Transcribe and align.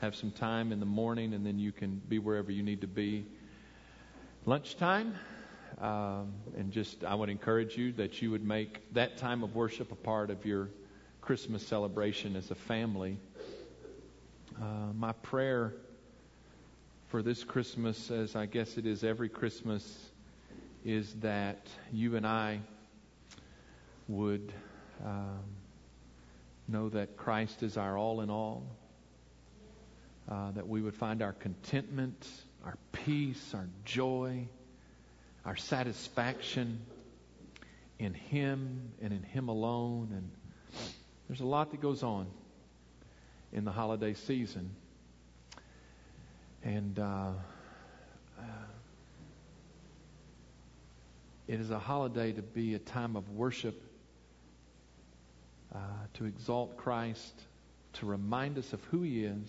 have 0.00 0.14
some 0.14 0.30
time 0.30 0.72
in 0.72 0.80
the 0.80 0.86
morning, 0.86 1.34
and 1.34 1.44
then 1.44 1.58
you 1.58 1.72
can 1.72 2.00
be 2.08 2.18
wherever 2.18 2.52
you 2.52 2.62
need 2.62 2.80
to 2.80 2.86
be. 2.86 3.26
Lunchtime, 4.46 5.14
um, 5.80 6.32
and 6.56 6.72
just 6.72 7.04
I 7.04 7.14
would 7.14 7.28
encourage 7.28 7.76
you 7.76 7.92
that 7.92 8.22
you 8.22 8.30
would 8.30 8.44
make 8.44 8.92
that 8.94 9.16
time 9.16 9.42
of 9.42 9.54
worship 9.54 9.92
a 9.92 9.96
part 9.96 10.30
of 10.30 10.46
your 10.46 10.68
Christmas 11.20 11.66
celebration 11.66 12.36
as 12.36 12.50
a 12.50 12.54
family. 12.54 13.18
Uh, 14.60 14.92
my 14.94 15.12
prayer 15.12 15.74
for 17.08 17.22
this 17.22 17.42
Christmas, 17.44 18.10
as 18.10 18.36
I 18.36 18.46
guess 18.46 18.76
it 18.76 18.86
is 18.86 19.02
every 19.02 19.28
Christmas, 19.28 20.10
is 20.84 21.14
that 21.20 21.66
you 21.92 22.16
and 22.16 22.26
I 22.26 22.60
would 24.08 24.52
um, 25.04 25.42
know 26.66 26.88
that 26.88 27.16
Christ 27.16 27.62
is 27.62 27.76
our 27.76 27.96
all 27.96 28.20
in 28.20 28.30
all, 28.30 28.62
uh, 30.30 30.50
that 30.52 30.68
we 30.68 30.82
would 30.82 30.94
find 30.94 31.22
our 31.22 31.32
contentment, 31.32 32.28
our 32.64 32.76
peace, 32.92 33.54
our 33.54 33.66
joy, 33.84 34.46
our 35.44 35.56
satisfaction 35.56 36.80
in 37.98 38.12
Him 38.12 38.92
and 39.00 39.12
in 39.12 39.22
Him 39.22 39.48
alone. 39.48 40.08
And 40.12 40.30
there's 41.28 41.40
a 41.40 41.46
lot 41.46 41.70
that 41.70 41.80
goes 41.80 42.02
on 42.02 42.26
in 43.52 43.64
the 43.64 43.72
holiday 43.72 44.12
season. 44.12 44.70
And 46.62 46.98
uh, 46.98 47.30
uh, 48.38 48.42
it 51.46 51.58
is 51.58 51.70
a 51.70 51.78
holiday 51.78 52.32
to 52.32 52.42
be 52.42 52.74
a 52.74 52.78
time 52.78 53.16
of 53.16 53.30
worship, 53.30 53.80
uh, 55.74 55.78
to 56.14 56.26
exalt 56.26 56.76
Christ, 56.76 57.32
to 57.94 58.06
remind 58.06 58.58
us 58.58 58.74
of 58.74 58.84
who 58.84 59.00
He 59.00 59.24
is 59.24 59.48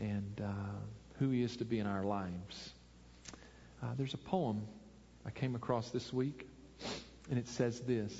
and 0.00 0.40
uh, 0.44 0.48
who 1.18 1.30
He 1.30 1.42
is 1.42 1.56
to 1.58 1.64
be 1.64 1.78
in 1.78 1.86
our 1.86 2.04
lives. 2.04 2.72
Uh, 3.82 3.86
there's 3.96 4.14
a 4.14 4.18
poem 4.18 4.62
I 5.26 5.30
came 5.30 5.54
across 5.54 5.90
this 5.90 6.12
week, 6.12 6.46
and 7.30 7.38
it 7.38 7.48
says 7.48 7.80
this 7.80 8.12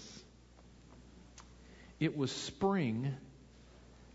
It 2.00 2.16
was 2.16 2.30
spring, 2.30 3.14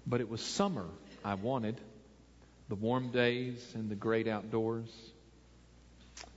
but 0.05 0.21
it 0.21 0.29
was 0.29 0.41
summer 0.41 0.85
I 1.23 1.35
wanted 1.35 1.79
the 2.69 2.75
warm 2.75 3.11
days 3.11 3.73
and 3.75 3.89
the 3.89 3.95
great 3.95 4.27
outdoors. 4.27 4.89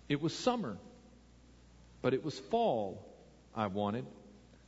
It 0.09 0.21
was 0.21 0.34
summer, 0.34 0.77
but 2.03 2.15
it 2.15 2.25
was 2.25 2.39
fall 2.39 3.05
I 3.55 3.67
wanted, 3.67 4.07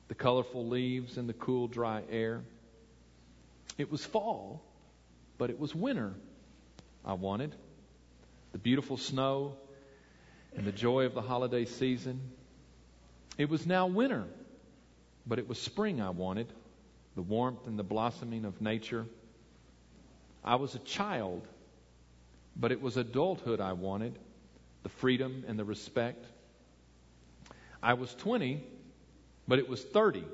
the 0.08 0.14
colorful 0.14 0.66
leaves 0.66 1.16
and 1.18 1.28
the 1.28 1.34
cool, 1.34 1.68
dry 1.68 2.02
air. 2.10 2.42
It 3.78 3.90
was 3.90 4.04
fall, 4.04 4.62
but 5.38 5.50
it 5.50 5.58
was 5.58 5.74
winter 5.74 6.14
I 7.04 7.14
wanted, 7.14 7.54
the 8.52 8.58
beautiful 8.58 8.96
snow 8.96 9.56
and 10.56 10.66
the 10.66 10.72
joy 10.72 11.06
of 11.06 11.14
the 11.14 11.22
holiday 11.22 11.64
season. 11.64 12.20
It 13.38 13.48
was 13.48 13.66
now 13.66 13.86
winter, 13.86 14.24
but 15.26 15.38
it 15.38 15.48
was 15.48 15.60
spring 15.60 16.00
I 16.00 16.10
wanted, 16.10 16.52
the 17.14 17.22
warmth 17.22 17.66
and 17.66 17.78
the 17.78 17.84
blossoming 17.84 18.44
of 18.44 18.60
nature. 18.60 19.06
I 20.44 20.56
was 20.56 20.74
a 20.74 20.80
child, 20.80 21.46
but 22.56 22.72
it 22.72 22.80
was 22.80 22.96
adulthood 22.96 23.60
I 23.60 23.72
wanted, 23.72 24.18
the 24.82 24.88
freedom 24.88 25.44
and 25.46 25.58
the 25.58 25.64
respect. 25.64 26.24
I 27.82 27.94
was 27.94 28.14
20, 28.14 28.62
but 29.48 29.58
it 29.58 29.68
was 29.68 29.82
30 29.82 30.24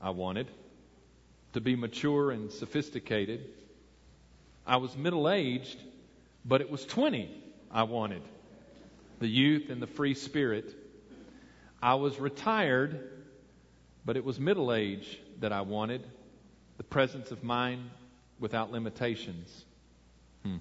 I 0.00 0.10
wanted, 0.10 0.48
to 1.54 1.60
be 1.60 1.76
mature 1.76 2.30
and 2.30 2.50
sophisticated. 2.50 3.46
I 4.66 4.76
was 4.76 4.96
middle 4.96 5.28
aged, 5.28 5.78
but 6.44 6.60
it 6.60 6.70
was 6.70 6.84
20 6.84 7.30
I 7.70 7.84
wanted, 7.84 8.22
the 9.18 9.28
youth 9.28 9.70
and 9.70 9.80
the 9.80 9.86
free 9.86 10.14
spirit. 10.14 10.74
I 11.82 11.94
was 11.94 12.18
retired, 12.18 13.10
but 14.04 14.16
it 14.16 14.24
was 14.24 14.38
middle 14.38 14.72
age 14.72 15.18
that 15.40 15.52
I 15.52 15.62
wanted, 15.62 16.02
the 16.76 16.82
presence 16.82 17.30
of 17.30 17.42
mind 17.42 17.90
without 18.38 18.72
limitations. 18.72 19.64
Hmm. 20.42 20.56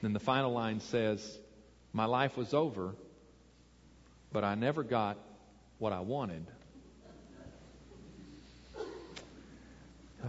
Then 0.00 0.12
the 0.12 0.20
final 0.20 0.52
line 0.52 0.80
says, 0.80 1.38
My 1.92 2.06
life 2.06 2.36
was 2.36 2.54
over, 2.54 2.94
but 4.32 4.44
I 4.44 4.54
never 4.54 4.82
got 4.82 5.18
what 5.78 5.92
I 5.92 6.00
wanted. 6.00 6.46
Uh, 10.24 10.28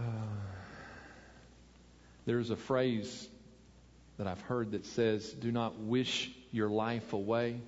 there's 2.26 2.50
a 2.50 2.56
phrase 2.56 3.28
that 4.18 4.26
I've 4.26 4.40
heard 4.42 4.72
that 4.72 4.86
says, 4.86 5.30
Do 5.32 5.50
not 5.50 5.78
wish 5.78 6.30
your 6.52 6.68
life 6.68 7.12
away. 7.12 7.60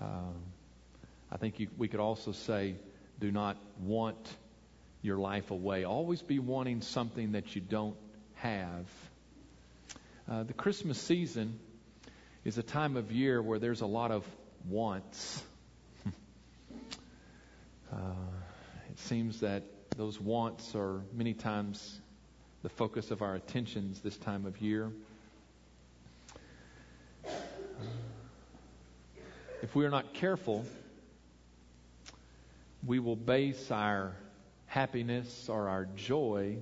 Uh, 0.00 0.32
I 1.30 1.36
think 1.36 1.60
you, 1.60 1.68
we 1.76 1.88
could 1.88 2.00
also 2.00 2.32
say, 2.32 2.74
Do 3.18 3.30
not 3.30 3.56
want 3.80 4.18
your 5.02 5.16
life 5.16 5.50
away. 5.50 5.84
Always 5.84 6.22
be 6.22 6.38
wanting 6.38 6.82
something 6.82 7.32
that 7.32 7.54
you 7.54 7.60
don't 7.60 7.96
have. 8.34 8.86
Uh, 10.30 10.42
the 10.42 10.52
Christmas 10.52 11.00
season 11.00 11.58
is 12.44 12.58
a 12.58 12.62
time 12.62 12.96
of 12.96 13.10
year 13.12 13.40
where 13.40 13.58
there's 13.58 13.80
a 13.80 13.86
lot 13.86 14.10
of 14.10 14.24
wants. 14.68 15.42
uh, 17.92 17.96
it 18.90 18.98
seems 19.00 19.40
that 19.40 19.62
those 19.96 20.20
wants 20.20 20.74
are 20.74 21.00
many 21.14 21.32
times 21.32 22.00
the 22.62 22.68
focus 22.68 23.10
of 23.10 23.22
our 23.22 23.34
attentions 23.34 24.00
this 24.00 24.16
time 24.16 24.46
of 24.46 24.60
year. 24.60 24.90
If 29.62 29.74
we 29.74 29.84
are 29.84 29.90
not 29.90 30.14
careful, 30.14 30.64
we 32.86 32.98
will 32.98 33.16
base 33.16 33.70
our 33.70 34.14
happiness 34.66 35.48
or 35.48 35.68
our 35.68 35.86
joy 35.96 36.58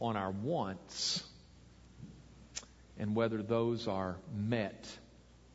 on 0.00 0.16
our 0.16 0.30
wants 0.30 1.24
and 2.98 3.14
whether 3.14 3.42
those 3.42 3.88
are 3.88 4.16
met 4.36 4.88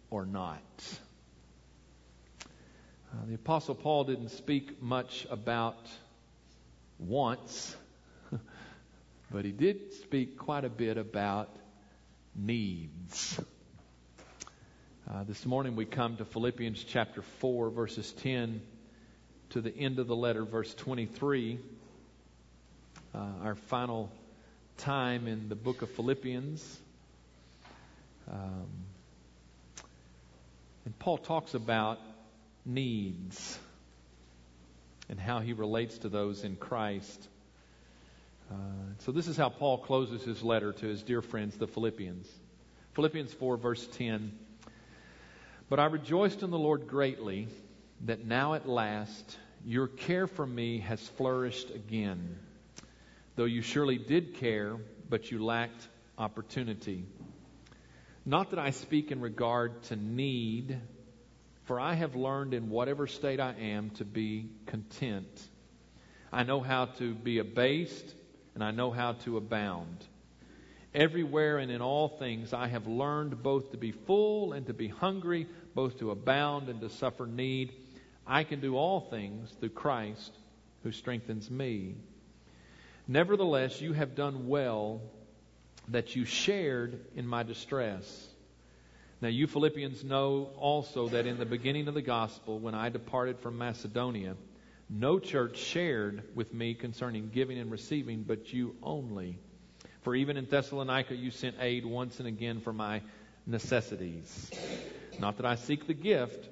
or 0.10 0.26
not. 0.26 0.62
Uh, 3.12 3.26
the 3.28 3.36
Apostle 3.36 3.76
Paul 3.76 4.06
didn't 4.06 4.30
speak 4.30 4.82
much 4.82 5.28
about 5.30 5.88
wants, 7.00 7.76
but 9.34 9.46
he 9.46 9.52
did 9.52 9.92
speak 9.94 10.38
quite 10.38 10.64
a 10.64 10.70
bit 10.70 10.96
about 10.96 11.50
needs. 12.36 13.42
Uh, 15.10 15.24
this 15.24 15.44
morning 15.44 15.76
we 15.76 15.86
come 15.86 16.16
to 16.18 16.24
Philippians 16.24 16.84
chapter 16.84 17.24
4, 17.40 17.72
verses 17.72 18.12
10 18.22 18.62
to 19.50 19.62
the 19.62 19.76
end 19.76 19.98
of 19.98 20.06
the 20.06 20.16
letter, 20.16 20.46
verse 20.46 20.72
23. 20.76 21.58
Uh, 23.16 23.18
our 23.44 23.56
final 23.56 24.12
time 24.78 25.28
in 25.28 25.50
the 25.50 25.56
book 25.56 25.82
of 25.82 25.90
Philippians. 25.90 26.80
Um, 28.32 28.68
and 30.86 31.00
Paul 31.00 31.18
talks 31.18 31.56
about 31.56 32.00
needs 32.68 33.58
and 35.10 35.20
how 35.20 35.40
he 35.40 35.54
relates 35.54 35.98
to 36.00 36.10
those 36.10 36.44
in 36.44 36.56
Christ. 36.56 37.28
Uh, 38.52 38.56
so, 39.00 39.12
this 39.12 39.28
is 39.28 39.38
how 39.38 39.50
Paul 39.50 39.80
closes 39.80 40.24
his 40.24 40.44
letter 40.44 40.74
to 40.74 40.86
his 40.86 41.04
dear 41.04 41.22
friends, 41.22 41.58
the 41.58 41.68
Philippians. 41.68 42.28
Philippians 42.94 43.34
4, 43.34 43.58
verse 43.58 43.88
10. 43.94 44.32
But 45.70 45.80
I 45.80 45.86
rejoiced 45.86 46.44
in 46.44 46.52
the 46.52 46.60
Lord 46.60 46.88
greatly 46.88 47.48
that 48.06 48.26
now 48.26 48.54
at 48.54 48.68
last 48.68 49.38
your 49.66 49.88
care 49.88 50.28
for 50.28 50.46
me 50.46 50.80
has 50.80 51.00
flourished 51.00 51.70
again. 51.72 52.38
Though 53.36 53.46
you 53.46 53.62
surely 53.62 53.98
did 53.98 54.36
care, 54.36 54.78
but 55.10 55.32
you 55.32 55.44
lacked 55.44 55.88
opportunity. 56.18 57.06
Not 58.26 58.52
that 58.52 58.60
I 58.60 58.70
speak 58.70 59.12
in 59.12 59.20
regard 59.22 59.84
to 59.84 59.96
need, 59.96 60.80
for 61.66 61.80
I 61.80 61.94
have 61.94 62.16
learned 62.16 62.54
in 62.54 62.70
whatever 62.70 63.08
state 63.08 63.40
I 63.40 63.54
am 63.54 63.90
to 63.92 64.06
be 64.06 64.50
content. 64.66 65.48
I 66.32 66.44
know 66.44 66.62
how 66.62 66.86
to 66.86 67.14
be 67.14 67.40
abased, 67.40 68.14
and 68.56 68.64
I 68.64 68.72
know 68.72 68.92
how 68.92 69.14
to 69.24 69.38
abound. 69.38 70.06
Everywhere 70.94 71.58
and 71.58 71.72
in 71.72 71.82
all 71.82 72.08
things 72.08 72.54
I 72.54 72.68
have 72.68 72.86
learned 72.86 73.42
both 73.42 73.72
to 73.72 73.78
be 73.78 73.92
full 73.92 74.54
and 74.54 74.68
to 74.68 74.74
be 74.74 74.88
hungry, 74.88 75.48
both 75.74 75.98
to 76.00 76.12
abound 76.12 76.70
and 76.70 76.82
to 76.82 76.90
suffer 76.90 77.26
need. 77.26 77.74
I 78.28 78.44
can 78.44 78.60
do 78.60 78.78
all 78.78 79.02
things 79.02 79.52
through 79.60 79.70
Christ 79.70 80.32
who 80.84 80.92
strengthens 80.92 81.50
me. 81.50 81.96
Nevertheless, 83.08 83.82
you 83.82 83.94
have 83.94 84.16
done 84.16 84.48
well 84.48 85.02
that 85.90 86.16
you 86.16 86.26
shared 86.26 87.00
in 87.16 87.28
my 87.28 87.44
distress. 87.44 88.28
Now, 89.20 89.30
you 89.30 89.48
Philippians 89.48 90.04
know 90.04 90.50
also 90.58 91.08
that 91.10 91.26
in 91.26 91.38
the 91.38 91.46
beginning 91.46 91.88
of 91.88 91.94
the 91.94 92.02
gospel, 92.02 92.60
when 92.60 92.76
I 92.76 92.90
departed 92.90 93.40
from 93.40 93.58
Macedonia, 93.58 94.36
no 94.94 95.18
church 95.18 95.58
shared 95.58 96.24
with 96.36 96.54
me 96.54 96.76
concerning 96.76 97.30
giving 97.30 97.58
and 97.58 97.72
receiving, 97.72 98.22
but 98.22 98.54
you 98.54 98.76
only. 98.84 99.40
For 100.04 100.14
even 100.16 100.38
in 100.38 100.46
Thessalonica 100.46 101.16
you 101.16 101.32
sent 101.32 101.56
aid 101.60 101.84
once 101.84 102.20
and 102.20 102.28
again 102.28 102.62
for 102.62 102.72
my 102.72 103.02
necessities. 103.48 104.52
Not 105.20 105.38
that 105.38 105.48
I 105.48 105.56
seek 105.56 105.88
the 105.88 105.96
gift, 105.96 106.48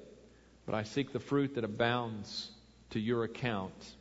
but 0.66 0.74
I 0.74 0.82
seek 0.82 1.12
the 1.12 1.20
fruit 1.20 1.54
that 1.54 1.62
abounds 1.62 2.50
to 2.90 2.98
your 2.98 3.22
account. 3.22 3.94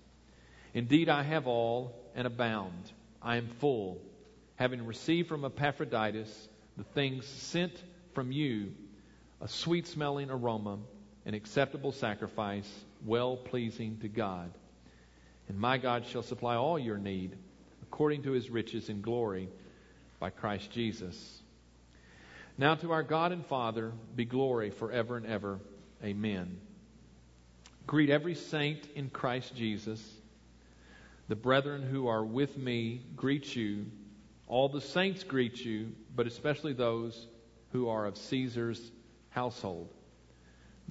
Indeed, 0.73 1.07
I 1.07 1.21
have 1.21 1.45
all 1.45 1.93
and 2.15 2.25
abound. 2.25 2.91
I 3.21 3.35
am 3.35 3.47
full, 3.59 4.01
having 4.55 4.87
received 4.87 5.29
from 5.29 5.45
Epaphroditus 5.45 6.49
the 6.77 6.83
things 6.83 7.27
sent 7.27 7.73
from 8.13 8.31
you, 8.31 8.73
a 9.39 9.47
sweet 9.47 9.85
smelling 9.85 10.31
aroma, 10.31 10.79
an 11.25 11.35
acceptable 11.35 11.91
sacrifice, 11.91 12.69
well 13.05 13.37
pleasing 13.37 13.97
to 14.01 14.07
God. 14.07 14.51
And 15.47 15.59
my 15.59 15.77
God 15.77 16.05
shall 16.05 16.23
supply 16.23 16.55
all 16.55 16.79
your 16.79 16.97
need 16.97 17.35
according 17.83 18.23
to 18.23 18.31
his 18.31 18.49
riches 18.49 18.89
in 18.89 19.01
glory 19.01 19.49
by 20.19 20.29
Christ 20.29 20.71
Jesus. 20.71 21.41
Now 22.57 22.75
to 22.75 22.91
our 22.91 23.03
God 23.03 23.31
and 23.31 23.45
Father 23.45 23.91
be 24.15 24.25
glory 24.25 24.69
forever 24.69 25.17
and 25.17 25.25
ever. 25.25 25.59
Amen. 26.03 26.57
Greet 27.87 28.09
every 28.09 28.35
saint 28.35 28.87
in 28.95 29.09
Christ 29.09 29.55
Jesus. 29.55 30.01
The 31.27 31.35
brethren 31.35 31.81
who 31.81 32.07
are 32.07 32.23
with 32.23 32.57
me 32.57 33.01
greet 33.15 33.55
you. 33.55 33.85
All 34.47 34.69
the 34.69 34.81
saints 34.81 35.23
greet 35.23 35.63
you, 35.63 35.91
but 36.15 36.27
especially 36.27 36.73
those 36.73 37.27
who 37.71 37.89
are 37.89 38.05
of 38.05 38.17
Caesar's 38.17 38.91
household. 39.29 39.89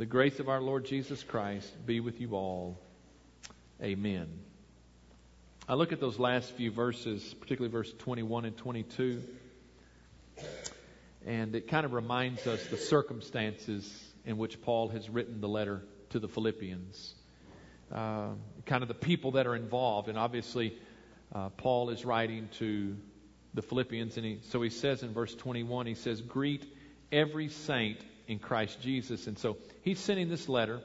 The 0.00 0.06
grace 0.06 0.40
of 0.40 0.48
our 0.48 0.62
Lord 0.62 0.86
Jesus 0.86 1.22
Christ 1.22 1.70
be 1.84 2.00
with 2.00 2.22
you 2.22 2.34
all. 2.34 2.80
Amen. 3.82 4.28
I 5.68 5.74
look 5.74 5.92
at 5.92 6.00
those 6.00 6.18
last 6.18 6.52
few 6.52 6.70
verses, 6.70 7.34
particularly 7.38 7.70
verse 7.70 7.92
21 7.98 8.46
and 8.46 8.56
22, 8.56 9.22
and 11.26 11.54
it 11.54 11.68
kind 11.68 11.84
of 11.84 11.92
reminds 11.92 12.46
us 12.46 12.66
the 12.68 12.78
circumstances 12.78 14.02
in 14.24 14.38
which 14.38 14.62
Paul 14.62 14.88
has 14.88 15.10
written 15.10 15.42
the 15.42 15.48
letter 15.48 15.82
to 16.08 16.18
the 16.18 16.28
Philippians. 16.28 17.14
Uh, 17.94 18.28
kind 18.64 18.80
of 18.82 18.88
the 18.88 18.94
people 18.94 19.32
that 19.32 19.46
are 19.46 19.54
involved, 19.54 20.08
and 20.08 20.16
obviously 20.16 20.78
uh, 21.34 21.50
Paul 21.50 21.90
is 21.90 22.06
writing 22.06 22.48
to 22.52 22.96
the 23.52 23.60
Philippians, 23.60 24.16
and 24.16 24.24
he, 24.24 24.38
so 24.48 24.62
he 24.62 24.70
says 24.70 25.02
in 25.02 25.12
verse 25.12 25.34
21, 25.34 25.84
he 25.84 25.94
says, 25.94 26.22
"Greet 26.22 26.64
every 27.12 27.50
saint 27.50 27.98
in 28.30 28.38
Christ 28.38 28.80
Jesus." 28.80 29.26
And 29.26 29.38
so 29.38 29.58
he's 29.82 29.98
sending 29.98 30.28
this 30.28 30.48
letter 30.48 30.80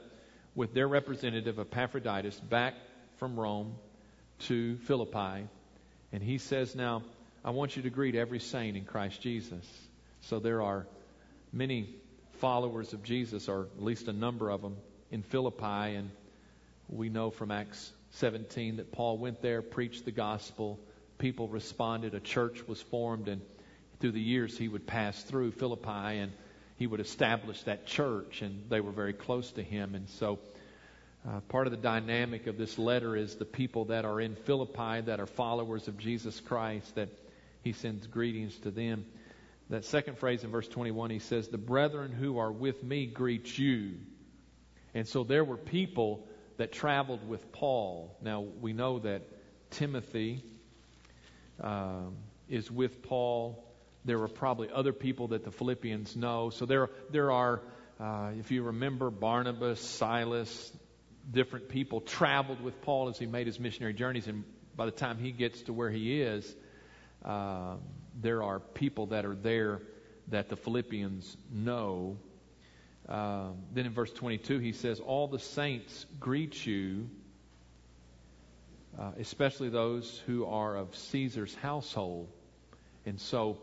with 0.54 0.74
their 0.74 0.88
representative 0.88 1.58
Epaphroditus 1.58 2.40
back 2.40 2.74
from 3.18 3.38
Rome 3.38 3.74
to 4.40 4.76
Philippi. 4.78 5.46
And 6.12 6.22
he 6.22 6.38
says, 6.38 6.74
Now, 6.74 7.02
I 7.44 7.50
want 7.50 7.76
you 7.76 7.82
to 7.82 7.90
greet 7.90 8.14
every 8.14 8.40
saint 8.40 8.76
in 8.76 8.84
Christ 8.84 9.20
Jesus. 9.20 9.64
So 10.22 10.40
there 10.40 10.62
are 10.62 10.86
many 11.52 11.94
followers 12.38 12.92
of 12.92 13.02
Jesus, 13.02 13.48
or 13.48 13.68
at 13.76 13.82
least 13.82 14.08
a 14.08 14.12
number 14.12 14.50
of 14.50 14.62
them, 14.62 14.76
in 15.10 15.22
Philippi. 15.22 15.94
And 15.94 16.10
we 16.88 17.08
know 17.08 17.30
from 17.30 17.50
Acts 17.50 17.92
17 18.12 18.76
that 18.76 18.92
Paul 18.92 19.18
went 19.18 19.42
there, 19.42 19.62
preached 19.62 20.04
the 20.04 20.10
gospel, 20.10 20.78
people 21.18 21.48
responded, 21.48 22.14
a 22.14 22.20
church 22.20 22.66
was 22.66 22.80
formed, 22.80 23.28
and 23.28 23.40
through 24.00 24.12
the 24.12 24.20
years 24.20 24.56
he 24.56 24.68
would 24.68 24.86
pass 24.86 25.22
through 25.22 25.52
Philippi 25.52 26.18
and 26.18 26.32
he 26.76 26.86
would 26.86 27.00
establish 27.00 27.62
that 27.62 27.86
church, 27.86 28.42
and 28.42 28.68
they 28.68 28.80
were 28.80 28.92
very 28.92 29.12
close 29.12 29.50
to 29.52 29.62
him. 29.62 29.94
And 29.94 30.08
so 30.08 30.38
uh, 31.26 31.40
part 31.48 31.66
of 31.66 31.70
the 31.70 31.78
dynamic 31.78 32.46
of 32.46 32.58
this 32.58 32.78
letter 32.78 33.16
is 33.16 33.36
the 33.36 33.44
people 33.44 33.86
that 33.86 34.04
are 34.04 34.20
in 34.20 34.36
Philippi 34.36 35.00
that 35.06 35.18
are 35.18 35.26
followers 35.26 35.88
of 35.88 35.98
Jesus 35.98 36.38
Christ, 36.40 36.94
that 36.94 37.08
he 37.62 37.72
sends 37.72 38.06
greetings 38.06 38.56
to 38.60 38.70
them. 38.70 39.06
That 39.70 39.84
second 39.84 40.18
phrase 40.18 40.44
in 40.44 40.50
verse 40.50 40.68
21, 40.68 41.10
he 41.10 41.18
says, 41.18 41.48
The 41.48 41.58
brethren 41.58 42.12
who 42.12 42.38
are 42.38 42.52
with 42.52 42.84
me 42.84 43.06
greet 43.06 43.58
you. 43.58 43.94
And 44.94 45.08
so 45.08 45.24
there 45.24 45.44
were 45.44 45.56
people 45.56 46.26
that 46.58 46.72
traveled 46.72 47.28
with 47.28 47.52
Paul. 47.52 48.16
Now, 48.22 48.40
we 48.40 48.72
know 48.72 49.00
that 49.00 49.22
Timothy 49.70 50.44
uh, 51.60 52.02
is 52.48 52.70
with 52.70 53.02
Paul. 53.02 53.65
There 54.06 54.20
were 54.20 54.28
probably 54.28 54.68
other 54.72 54.92
people 54.92 55.28
that 55.28 55.42
the 55.42 55.50
Philippians 55.50 56.14
know. 56.14 56.50
So 56.50 56.64
there, 56.64 56.90
there 57.10 57.32
are, 57.32 57.60
uh, 57.98 58.30
if 58.38 58.52
you 58.52 58.62
remember, 58.62 59.10
Barnabas, 59.10 59.80
Silas, 59.80 60.72
different 61.30 61.68
people 61.68 62.00
traveled 62.00 62.62
with 62.62 62.80
Paul 62.82 63.08
as 63.08 63.18
he 63.18 63.26
made 63.26 63.48
his 63.48 63.58
missionary 63.58 63.94
journeys, 63.94 64.28
and 64.28 64.44
by 64.76 64.84
the 64.84 64.92
time 64.92 65.18
he 65.18 65.32
gets 65.32 65.62
to 65.62 65.72
where 65.72 65.90
he 65.90 66.22
is, 66.22 66.54
uh, 67.24 67.74
there 68.22 68.44
are 68.44 68.60
people 68.60 69.06
that 69.06 69.24
are 69.26 69.34
there 69.34 69.80
that 70.28 70.48
the 70.48 70.56
Philippians 70.56 71.36
know. 71.52 72.16
Uh, 73.08 73.48
then 73.74 73.86
in 73.86 73.92
verse 73.92 74.12
22, 74.12 74.60
he 74.60 74.70
says, 74.70 75.00
All 75.00 75.26
the 75.26 75.40
saints 75.40 76.06
greet 76.20 76.64
you, 76.64 77.10
uh, 78.96 79.10
especially 79.18 79.68
those 79.68 80.22
who 80.26 80.46
are 80.46 80.76
of 80.76 80.94
Caesar's 80.94 81.54
household. 81.56 82.28
And 83.04 83.20
so 83.20 83.58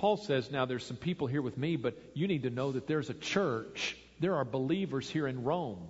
Paul 0.00 0.16
says, 0.16 0.50
Now 0.50 0.64
there's 0.64 0.86
some 0.86 0.96
people 0.96 1.26
here 1.26 1.42
with 1.42 1.58
me, 1.58 1.76
but 1.76 1.94
you 2.14 2.26
need 2.26 2.44
to 2.44 2.50
know 2.50 2.72
that 2.72 2.86
there's 2.86 3.10
a 3.10 3.14
church. 3.14 3.98
There 4.18 4.36
are 4.36 4.46
believers 4.46 5.10
here 5.10 5.26
in 5.26 5.44
Rome. 5.44 5.86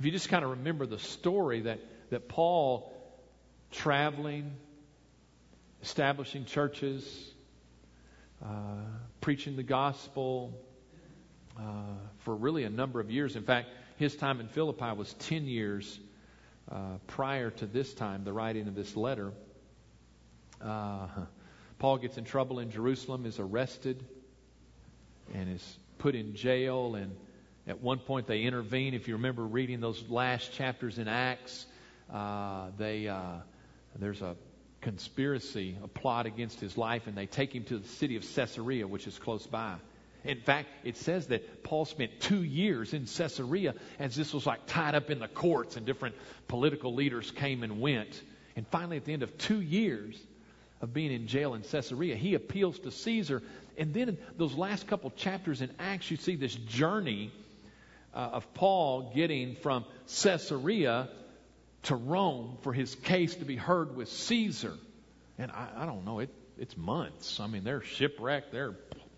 If 0.00 0.04
you 0.04 0.10
just 0.10 0.28
kind 0.28 0.44
of 0.44 0.50
remember 0.50 0.86
the 0.86 0.98
story 0.98 1.60
that, 1.60 1.78
that 2.10 2.28
Paul 2.28 2.92
traveling, 3.70 4.50
establishing 5.84 6.46
churches, 6.46 7.30
uh, 8.44 8.82
preaching 9.20 9.54
the 9.54 9.62
gospel 9.62 10.52
uh, 11.56 11.62
for 12.24 12.34
really 12.34 12.64
a 12.64 12.70
number 12.70 12.98
of 12.98 13.08
years. 13.08 13.36
In 13.36 13.44
fact, 13.44 13.68
his 13.98 14.16
time 14.16 14.40
in 14.40 14.48
Philippi 14.48 14.92
was 14.96 15.14
10 15.14 15.46
years 15.46 16.00
uh, 16.72 16.98
prior 17.06 17.50
to 17.50 17.66
this 17.66 17.94
time, 17.94 18.24
the 18.24 18.32
writing 18.32 18.66
of 18.66 18.74
this 18.74 18.96
letter. 18.96 19.30
Uh, 20.60 21.06
Paul 21.78 21.98
gets 21.98 22.18
in 22.18 22.24
trouble 22.24 22.58
in 22.58 22.70
Jerusalem, 22.70 23.26
is 23.26 23.38
arrested, 23.38 24.04
and 25.34 25.48
is 25.54 25.78
put 25.98 26.14
in 26.14 26.34
jail 26.34 26.94
and 26.94 27.14
at 27.68 27.82
one 27.82 27.98
point, 27.98 28.26
they 28.26 28.42
intervene. 28.42 28.94
If 28.94 29.08
you 29.08 29.14
remember 29.16 29.44
reading 29.44 29.80
those 29.80 30.02
last 30.08 30.54
chapters 30.54 30.96
in 30.98 31.06
Acts, 31.06 31.66
uh, 32.10 32.68
they 32.78 33.06
uh, 33.06 33.40
there's 33.96 34.22
a 34.22 34.36
conspiracy, 34.80 35.76
a 35.82 35.88
plot 35.88 36.24
against 36.24 36.60
his 36.60 36.78
life, 36.78 37.06
and 37.06 37.14
they 37.14 37.26
take 37.26 37.54
him 37.54 37.64
to 37.64 37.78
the 37.78 37.86
city 37.86 38.16
of 38.16 38.24
Caesarea, 38.34 38.86
which 38.86 39.06
is 39.06 39.18
close 39.18 39.46
by. 39.46 39.74
In 40.24 40.40
fact, 40.40 40.68
it 40.82 40.96
says 40.96 41.26
that 41.26 41.62
Paul 41.62 41.84
spent 41.84 42.20
two 42.20 42.42
years 42.42 42.94
in 42.94 43.04
Caesarea 43.04 43.74
as 43.98 44.16
this 44.16 44.32
was 44.32 44.46
like 44.46 44.60
tied 44.66 44.94
up 44.94 45.10
in 45.10 45.18
the 45.18 45.28
courts, 45.28 45.76
and 45.76 45.84
different 45.84 46.14
political 46.48 46.94
leaders 46.94 47.30
came 47.30 47.62
and 47.62 47.82
went. 47.82 48.22
And 48.56 48.66
finally, 48.68 48.96
at 48.96 49.04
the 49.04 49.12
end 49.12 49.22
of 49.22 49.36
two 49.36 49.60
years 49.60 50.18
of 50.80 50.92
being 50.92 51.12
in 51.12 51.26
jail 51.26 51.54
in 51.54 51.62
Caesarea, 51.62 52.16
he 52.16 52.34
appeals 52.34 52.78
to 52.80 52.90
Caesar. 52.90 53.42
And 53.76 53.92
then 53.94 54.10
in 54.10 54.18
those 54.36 54.54
last 54.54 54.86
couple 54.86 55.10
chapters 55.10 55.60
in 55.60 55.70
Acts, 55.78 56.10
you 56.10 56.16
see 56.16 56.36
this 56.36 56.54
journey 56.54 57.32
uh, 58.14 58.18
of 58.32 58.54
Paul 58.54 59.12
getting 59.14 59.56
from 59.56 59.84
Caesarea 60.22 61.08
to 61.84 61.96
Rome 61.96 62.58
for 62.62 62.72
his 62.72 62.94
case 62.94 63.34
to 63.36 63.44
be 63.44 63.56
heard 63.56 63.96
with 63.96 64.08
Caesar. 64.08 64.74
And 65.38 65.50
I, 65.50 65.68
I 65.78 65.86
don't 65.86 66.04
know, 66.04 66.20
it, 66.20 66.30
it's 66.58 66.76
months. 66.76 67.40
I 67.40 67.46
mean, 67.46 67.64
they're 67.64 67.82
shipwrecked. 67.82 68.52
They're, 68.52 68.74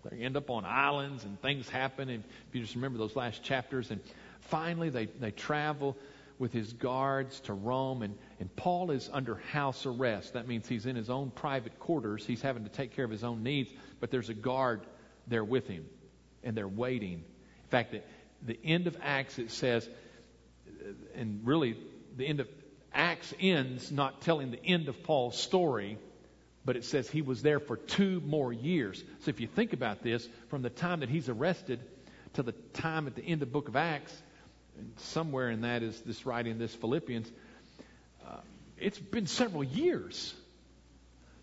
they 0.09 0.17
end 0.17 0.37
up 0.37 0.49
on 0.49 0.65
islands 0.65 1.23
and 1.23 1.41
things 1.41 1.67
happen. 1.69 2.09
And 2.09 2.23
if 2.49 2.55
you 2.55 2.61
just 2.61 2.75
remember 2.75 2.97
those 2.97 3.15
last 3.15 3.43
chapters. 3.43 3.89
And 3.91 3.99
finally, 4.41 4.89
they, 4.89 5.05
they 5.05 5.31
travel 5.31 5.97
with 6.39 6.53
his 6.53 6.73
guards 6.73 7.39
to 7.41 7.53
Rome. 7.53 8.01
And, 8.01 8.17
and 8.39 8.53
Paul 8.55 8.91
is 8.91 9.09
under 9.11 9.35
house 9.51 9.85
arrest. 9.85 10.33
That 10.33 10.47
means 10.47 10.67
he's 10.67 10.85
in 10.85 10.95
his 10.95 11.09
own 11.09 11.31
private 11.31 11.79
quarters. 11.79 12.25
He's 12.25 12.41
having 12.41 12.63
to 12.63 12.69
take 12.69 12.95
care 12.95 13.05
of 13.05 13.11
his 13.11 13.23
own 13.23 13.43
needs. 13.43 13.71
But 13.99 14.11
there's 14.11 14.29
a 14.29 14.33
guard 14.33 14.81
there 15.27 15.43
with 15.43 15.67
him. 15.67 15.85
And 16.43 16.55
they're 16.55 16.67
waiting. 16.67 17.13
In 17.13 17.69
fact, 17.69 17.95
the 18.45 18.59
end 18.63 18.87
of 18.87 18.97
Acts, 19.01 19.37
it 19.39 19.51
says, 19.51 19.87
and 21.15 21.41
really 21.45 21.77
the 22.17 22.27
end 22.27 22.39
of 22.39 22.47
Acts 22.93 23.33
ends 23.39 23.91
not 23.91 24.21
telling 24.21 24.51
the 24.51 24.63
end 24.65 24.89
of 24.89 25.03
Paul's 25.03 25.37
story, 25.37 25.97
but 26.65 26.75
it 26.75 26.83
says 26.83 27.09
he 27.09 27.21
was 27.21 27.41
there 27.41 27.59
for 27.59 27.77
two 27.77 28.21
more 28.21 28.51
years. 28.51 29.03
So 29.21 29.29
if 29.29 29.39
you 29.39 29.47
think 29.47 29.73
about 29.73 30.03
this, 30.03 30.27
from 30.49 30.61
the 30.61 30.69
time 30.69 30.99
that 30.99 31.09
he's 31.09 31.29
arrested 31.29 31.79
to 32.33 32.43
the 32.43 32.51
time 32.73 33.07
at 33.07 33.15
the 33.15 33.23
end 33.23 33.41
of 33.41 33.47
the 33.47 33.53
book 33.53 33.67
of 33.67 33.75
Acts, 33.75 34.15
somewhere 34.97 35.49
in 35.49 35.61
that 35.61 35.83
is 35.83 35.99
this 36.01 36.25
writing, 36.25 36.57
this 36.57 36.73
Philippians, 36.75 37.31
uh, 38.27 38.37
it's 38.77 38.99
been 38.99 39.27
several 39.27 39.63
years 39.63 40.33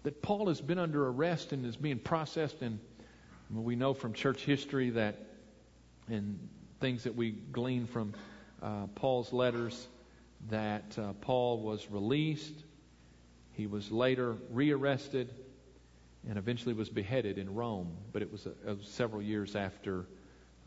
that 0.03 0.23
Paul 0.23 0.49
has 0.49 0.61
been 0.61 0.79
under 0.79 1.07
arrest 1.07 1.53
and 1.53 1.67
is 1.67 1.77
being 1.77 1.99
processed. 1.99 2.63
And 2.63 2.79
we 3.51 3.77
know 3.77 3.95
from 3.95 4.13
church 4.13 4.43
history 4.43 4.91
that 4.91 5.17
and 6.09 6.39
things 6.81 7.05
that 7.05 7.15
we 7.15 7.31
glean 7.33 7.87
from 7.87 8.15
uh, 8.63 8.87
Paul's 8.95 9.33
letters 9.33 9.87
that 10.51 10.97
uh, 10.99 11.13
Paul 11.21 11.61
was 11.61 11.91
released. 11.91 12.55
He 13.53 13.67
was 13.67 13.91
later 13.91 14.37
rearrested. 14.51 15.35
and 16.29 16.39
eventually 16.39 16.75
was 16.75 16.89
beheaded 16.89 17.39
in 17.39 17.55
Rome. 17.55 17.89
But 18.13 18.23
it 18.23 18.33
was, 18.33 18.47
it 18.47 18.57
was 18.65 18.87
several 18.89 19.23
years 19.23 19.57
after 19.57 20.07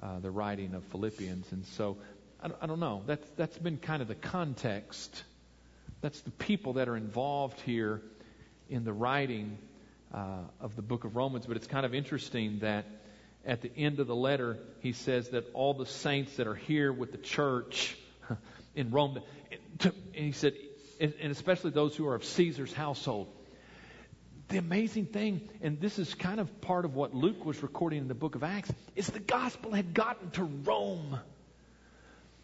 uh, 0.02 0.20
the 0.20 0.32
writing 0.32 0.74
of 0.74 0.84
Philippians. 0.86 1.52
And 1.52 1.66
so, 1.66 1.98
I 2.44 2.66
don't, 2.66 2.80
know. 2.80 3.04
That's, 3.06 3.30
that's 3.38 3.58
been 3.58 3.78
kind 3.78 4.02
of 4.02 4.08
the 4.08 4.16
context. 4.16 5.24
That's 6.02 6.20
the 6.22 6.32
people 6.32 6.74
that 6.74 6.90
are 6.90 6.98
involved 6.98 7.60
here 7.62 8.02
in 8.68 8.84
the 8.84 8.94
writing 8.94 9.60
uh, 10.12 10.40
of 10.60 10.76
the 10.76 10.82
book 10.82 11.04
of 11.04 11.16
Romans. 11.16 11.46
But 11.46 11.58
it's 11.58 11.68
kind 11.68 11.86
of 11.86 11.94
interesting 11.94 12.60
that 12.60 12.86
at 13.46 13.62
the 13.62 13.72
end 13.78 14.00
of 14.00 14.08
the 14.08 14.16
letter, 14.16 14.58
he 14.80 14.94
says 14.94 15.30
that 15.30 15.46
all 15.54 15.76
the 15.76 15.86
saints 15.86 16.38
that 16.38 16.48
are 16.48 16.56
here 16.56 16.92
with 16.92 17.12
the 17.12 17.20
church 17.20 17.96
in 18.76 18.90
Rome, 18.90 19.20
and 19.80 20.02
he 20.14 20.32
said, 20.32 20.54
and 21.00 21.32
especially 21.32 21.72
those 21.72 21.96
who 21.96 22.08
are 22.08 22.16
of 22.16 22.24
Caesar's 22.24 22.74
household. 22.74 23.28
The 24.50 24.58
amazing 24.58 25.06
thing, 25.06 25.48
and 25.62 25.80
this 25.80 25.98
is 25.98 26.14
kind 26.14 26.40
of 26.40 26.62
part 26.62 26.86
of 26.86 26.94
what 26.94 27.16
Luke 27.16 27.46
was 27.46 27.64
recording 27.64 28.00
in 28.00 28.08
the 28.08 28.14
book 28.14 28.36
of 28.36 28.44
Acts, 28.44 28.72
is 28.96 29.08
the 29.08 29.20
gospel 29.20 29.72
had 29.72 29.94
gotten 29.94 30.30
to 30.32 30.44
Rome. 30.44 31.20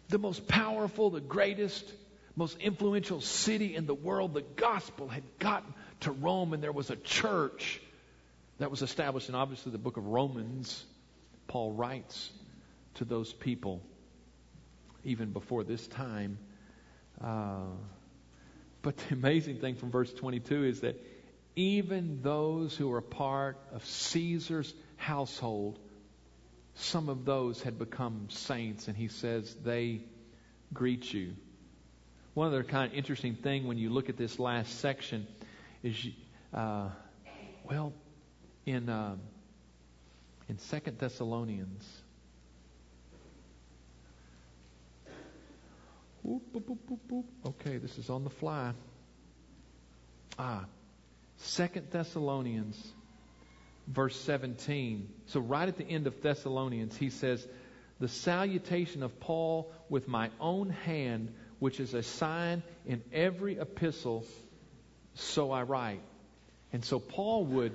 The 0.08 0.18
most 0.18 0.48
powerful, 0.48 1.10
the 1.10 1.20
greatest, 1.20 1.92
most 2.34 2.58
influential 2.60 3.20
city 3.20 3.74
in 3.74 3.86
the 3.86 3.94
world. 3.94 4.34
The 4.34 4.44
gospel 4.56 5.08
had 5.08 5.24
gotten 5.38 5.74
to 6.00 6.12
Rome, 6.12 6.52
and 6.52 6.62
there 6.62 6.72
was 6.72 6.90
a 6.90 6.96
church 6.96 7.80
that 8.58 8.70
was 8.70 8.82
established. 8.82 9.28
And 9.28 9.36
obviously, 9.36 9.72
the 9.72 9.78
book 9.78 9.96
of 9.96 10.06
Romans, 10.06 10.84
Paul 11.46 11.72
writes 11.72 12.30
to 12.94 13.04
those 13.04 13.32
people 13.32 13.82
even 15.04 15.32
before 15.32 15.64
this 15.64 15.86
time. 15.86 16.38
Uh, 17.22 17.66
but 18.82 18.96
the 18.96 19.14
amazing 19.14 19.58
thing 19.58 19.74
from 19.74 19.90
verse 19.90 20.12
22 20.12 20.64
is 20.64 20.80
that 20.80 20.96
even 21.56 22.22
those 22.22 22.76
who 22.76 22.88
were 22.88 23.00
part 23.00 23.58
of 23.72 23.84
Caesar's 23.84 24.72
household, 24.96 25.78
some 26.78 27.08
of 27.08 27.24
those 27.24 27.60
had 27.62 27.78
become 27.78 28.26
saints, 28.30 28.88
and 28.88 28.96
he 28.96 29.08
says 29.08 29.54
they 29.64 30.00
greet 30.72 31.12
you. 31.12 31.34
One 32.34 32.48
other 32.48 32.62
kind 32.62 32.92
of 32.92 32.96
interesting 32.96 33.34
thing 33.34 33.66
when 33.66 33.78
you 33.78 33.90
look 33.90 34.08
at 34.08 34.16
this 34.16 34.38
last 34.38 34.78
section 34.78 35.26
is, 35.82 35.96
uh, 36.54 36.88
well, 37.68 37.92
in 38.64 38.88
uh, 38.88 39.16
in 40.48 40.58
Second 40.58 40.98
Thessalonians. 40.98 41.84
Okay, 47.46 47.78
this 47.78 47.98
is 47.98 48.10
on 48.10 48.22
the 48.24 48.30
fly. 48.30 48.72
Ah, 50.38 50.64
Second 51.38 51.90
Thessalonians, 51.90 52.92
verse 53.88 54.18
17. 54.20 55.08
So, 55.26 55.40
right 55.40 55.66
at 55.66 55.76
the 55.76 55.84
end 55.84 56.06
of 56.06 56.20
Thessalonians, 56.22 56.96
he 56.96 57.10
says, 57.10 57.46
The 57.98 58.08
salutation 58.08 59.02
of 59.02 59.18
Paul 59.18 59.72
with 59.88 60.06
my 60.06 60.30
own 60.38 60.70
hand, 60.70 61.32
which 61.58 61.80
is 61.80 61.94
a 61.94 62.02
sign 62.02 62.62
in 62.86 63.02
every 63.12 63.58
epistle, 63.58 64.24
so 65.14 65.50
I 65.50 65.62
write. 65.62 66.02
And 66.72 66.84
so, 66.84 66.98
Paul 67.00 67.44
would, 67.46 67.72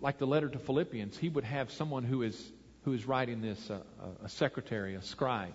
like 0.00 0.18
the 0.18 0.26
letter 0.26 0.48
to 0.48 0.58
Philippians, 0.58 1.18
he 1.18 1.28
would 1.28 1.44
have 1.44 1.72
someone 1.72 2.04
who 2.04 2.22
is, 2.22 2.52
who 2.84 2.92
is 2.92 3.04
writing 3.04 3.42
this, 3.42 3.70
uh, 3.70 3.80
a 4.24 4.28
secretary, 4.28 4.94
a 4.94 5.02
scribe, 5.02 5.54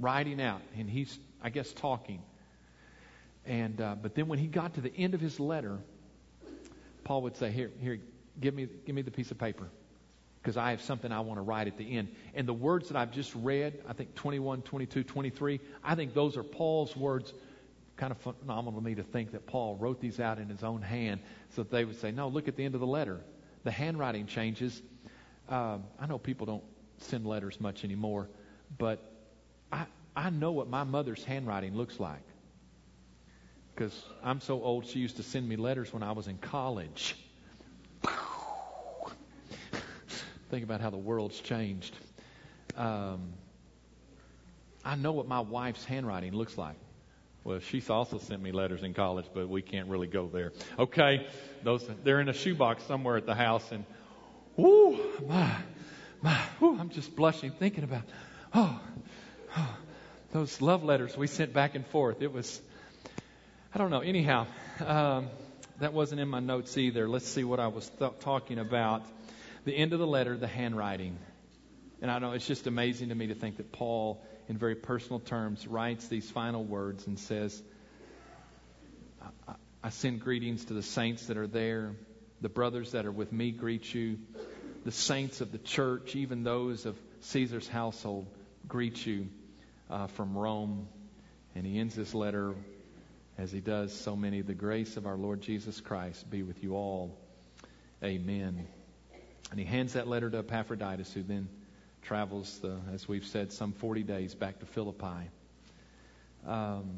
writing 0.00 0.40
out, 0.42 0.62
and 0.76 0.90
he's, 0.90 1.16
I 1.42 1.50
guess, 1.50 1.72
talking. 1.72 2.20
And, 3.46 3.80
uh, 3.80 3.94
but 4.00 4.14
then 4.14 4.26
when 4.28 4.38
he 4.38 4.48
got 4.48 4.74
to 4.74 4.80
the 4.80 4.94
end 4.94 5.14
of 5.14 5.20
his 5.20 5.38
letter, 5.38 5.78
Paul 7.04 7.22
would 7.22 7.36
say, 7.36 7.50
Here, 7.50 7.70
here, 7.80 8.00
give 8.40 8.54
me, 8.54 8.68
give 8.86 8.94
me 8.94 9.02
the 9.02 9.10
piece 9.10 9.30
of 9.30 9.38
paper 9.38 9.68
because 10.42 10.56
I 10.56 10.70
have 10.70 10.80
something 10.80 11.12
I 11.12 11.20
want 11.20 11.38
to 11.38 11.42
write 11.42 11.66
at 11.66 11.76
the 11.76 11.98
end. 11.98 12.08
And 12.34 12.48
the 12.48 12.54
words 12.54 12.88
that 12.88 12.96
I've 12.96 13.12
just 13.12 13.34
read, 13.34 13.82
I 13.86 13.92
think 13.92 14.14
21, 14.14 14.62
22, 14.62 15.04
23, 15.04 15.60
I 15.84 15.94
think 15.94 16.14
those 16.14 16.36
are 16.36 16.42
Paul's 16.42 16.96
words. 16.96 17.32
Kind 17.96 18.12
of 18.12 18.18
phenomenal 18.18 18.80
to 18.80 18.84
me 18.84 18.94
to 18.94 19.02
think 19.02 19.32
that 19.32 19.46
Paul 19.46 19.76
wrote 19.76 20.00
these 20.00 20.18
out 20.20 20.38
in 20.38 20.48
his 20.48 20.62
own 20.62 20.80
hand 20.80 21.20
so 21.50 21.62
that 21.62 21.70
they 21.70 21.84
would 21.84 22.00
say, 22.00 22.10
No, 22.10 22.28
look 22.28 22.48
at 22.48 22.56
the 22.56 22.64
end 22.64 22.74
of 22.74 22.80
the 22.80 22.86
letter. 22.86 23.20
The 23.64 23.70
handwriting 23.70 24.26
changes. 24.26 24.80
Um, 25.50 25.84
I 26.00 26.06
know 26.06 26.16
people 26.16 26.46
don't 26.46 26.64
send 26.98 27.26
letters 27.26 27.60
much 27.60 27.84
anymore, 27.84 28.28
but 28.78 29.00
I, 29.70 29.84
I 30.16 30.30
know 30.30 30.52
what 30.52 30.70
my 30.70 30.84
mother's 30.84 31.22
handwriting 31.24 31.74
looks 31.74 32.00
like 32.00 32.22
because 33.80 34.04
I'm 34.22 34.40
so 34.40 34.62
old, 34.62 34.84
she 34.84 34.98
used 34.98 35.16
to 35.16 35.22
send 35.22 35.48
me 35.48 35.56
letters 35.56 35.90
when 35.90 36.02
I 36.02 36.12
was 36.12 36.26
in 36.26 36.36
college. 36.36 37.16
Think 40.50 40.64
about 40.64 40.80
how 40.80 40.90
the 40.90 40.98
world's 40.98 41.38
changed. 41.40 41.94
Um, 42.76 43.32
I 44.84 44.96
know 44.96 45.12
what 45.12 45.28
my 45.28 45.40
wife's 45.40 45.84
handwriting 45.84 46.32
looks 46.32 46.58
like. 46.58 46.76
Well, 47.44 47.60
she's 47.60 47.88
also 47.88 48.18
sent 48.18 48.42
me 48.42 48.52
letters 48.52 48.82
in 48.82 48.92
college, 48.92 49.26
but 49.32 49.48
we 49.48 49.62
can't 49.62 49.88
really 49.88 50.06
go 50.06 50.26
there. 50.26 50.52
Okay, 50.78 51.26
those 51.62 51.88
they're 52.04 52.20
in 52.20 52.28
a 52.28 52.34
shoebox 52.34 52.82
somewhere 52.84 53.16
at 53.16 53.26
the 53.26 53.34
house, 53.34 53.72
and 53.72 53.84
whoo, 54.56 54.98
my, 55.26 55.56
my, 56.20 56.38
whoo, 56.60 56.78
I'm 56.78 56.90
just 56.90 57.16
blushing 57.16 57.50
thinking 57.52 57.84
about, 57.84 58.02
oh, 58.52 58.80
oh, 59.56 59.76
those 60.32 60.60
love 60.60 60.84
letters 60.84 61.16
we 61.16 61.26
sent 61.28 61.54
back 61.54 61.74
and 61.74 61.86
forth. 61.86 62.20
It 62.20 62.32
was 62.32 62.60
I 63.72 63.78
don't 63.78 63.90
know. 63.90 64.00
Anyhow, 64.00 64.48
um, 64.84 65.28
that 65.78 65.92
wasn't 65.92 66.20
in 66.20 66.28
my 66.28 66.40
notes 66.40 66.76
either. 66.76 67.08
Let's 67.08 67.28
see 67.28 67.44
what 67.44 67.60
I 67.60 67.68
was 67.68 67.88
th- 68.00 68.18
talking 68.18 68.58
about. 68.58 69.04
The 69.64 69.74
end 69.74 69.92
of 69.92 69.98
the 69.98 70.06
letter, 70.06 70.36
the 70.36 70.46
handwriting. 70.46 71.18
And 72.00 72.10
I 72.10 72.18
know 72.18 72.32
it's 72.32 72.46
just 72.46 72.66
amazing 72.66 73.10
to 73.10 73.14
me 73.14 73.26
to 73.26 73.34
think 73.34 73.58
that 73.58 73.72
Paul, 73.72 74.24
in 74.48 74.56
very 74.56 74.74
personal 74.74 75.20
terms, 75.20 75.66
writes 75.66 76.08
these 76.08 76.30
final 76.30 76.64
words 76.64 77.06
and 77.06 77.18
says, 77.18 77.62
I, 79.46 79.54
I 79.84 79.90
send 79.90 80.20
greetings 80.20 80.64
to 80.66 80.74
the 80.74 80.82
saints 80.82 81.26
that 81.26 81.36
are 81.36 81.46
there. 81.46 81.92
The 82.40 82.48
brothers 82.48 82.92
that 82.92 83.04
are 83.04 83.12
with 83.12 83.32
me 83.32 83.50
greet 83.50 83.92
you. 83.92 84.18
The 84.84 84.92
saints 84.92 85.42
of 85.42 85.52
the 85.52 85.58
church, 85.58 86.16
even 86.16 86.42
those 86.42 86.86
of 86.86 86.98
Caesar's 87.20 87.68
household, 87.68 88.26
greet 88.66 89.04
you 89.04 89.28
uh, 89.90 90.06
from 90.06 90.36
Rome. 90.36 90.88
And 91.54 91.66
he 91.66 91.78
ends 91.78 91.94
this 91.94 92.14
letter 92.14 92.54
as 93.36 93.52
he 93.52 93.60
does 93.60 93.92
so 93.92 94.16
many. 94.16 94.40
The 94.40 94.54
grace 94.54 94.96
of 94.96 95.06
our 95.06 95.16
Lord 95.16 95.42
Jesus 95.42 95.82
Christ 95.82 96.30
be 96.30 96.42
with 96.42 96.62
you 96.62 96.74
all. 96.74 97.14
Amen. 98.02 98.66
And 99.50 99.58
he 99.58 99.66
hands 99.66 99.94
that 99.94 100.06
letter 100.06 100.30
to 100.30 100.38
Epaphroditus, 100.38 101.12
who 101.12 101.22
then 101.22 101.48
travels, 102.02 102.58
the, 102.60 102.78
as 102.92 103.08
we've 103.08 103.26
said, 103.26 103.52
some 103.52 103.72
40 103.72 104.02
days 104.04 104.34
back 104.34 104.60
to 104.60 104.66
Philippi. 104.66 105.28
Um, 106.46 106.90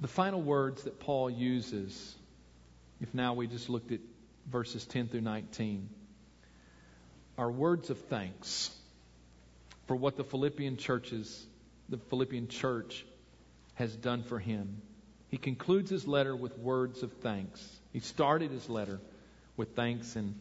the 0.00 0.08
final 0.08 0.40
words 0.40 0.84
that 0.84 1.00
Paul 1.00 1.30
uses, 1.30 2.14
if 3.00 3.12
now 3.14 3.34
we 3.34 3.46
just 3.46 3.68
looked 3.68 3.92
at 3.92 4.00
verses 4.50 4.84
10 4.86 5.08
through 5.08 5.22
19, 5.22 5.88
are 7.38 7.50
words 7.50 7.90
of 7.90 7.98
thanks 7.98 8.70
for 9.86 9.96
what 9.96 10.16
the 10.16 10.24
Philippian 10.24 10.76
churches, 10.76 11.44
the 11.88 11.98
Philippian 11.98 12.48
church 12.48 13.04
has 13.74 13.94
done 13.94 14.22
for 14.22 14.38
him. 14.38 14.80
He 15.28 15.36
concludes 15.36 15.90
his 15.90 16.06
letter 16.06 16.34
with 16.34 16.56
words 16.58 17.02
of 17.02 17.12
thanks. 17.14 17.60
He 17.92 18.00
started 18.00 18.50
his 18.50 18.68
letter 18.70 19.00
with 19.56 19.74
thanks 19.74 20.16
in 20.16 20.34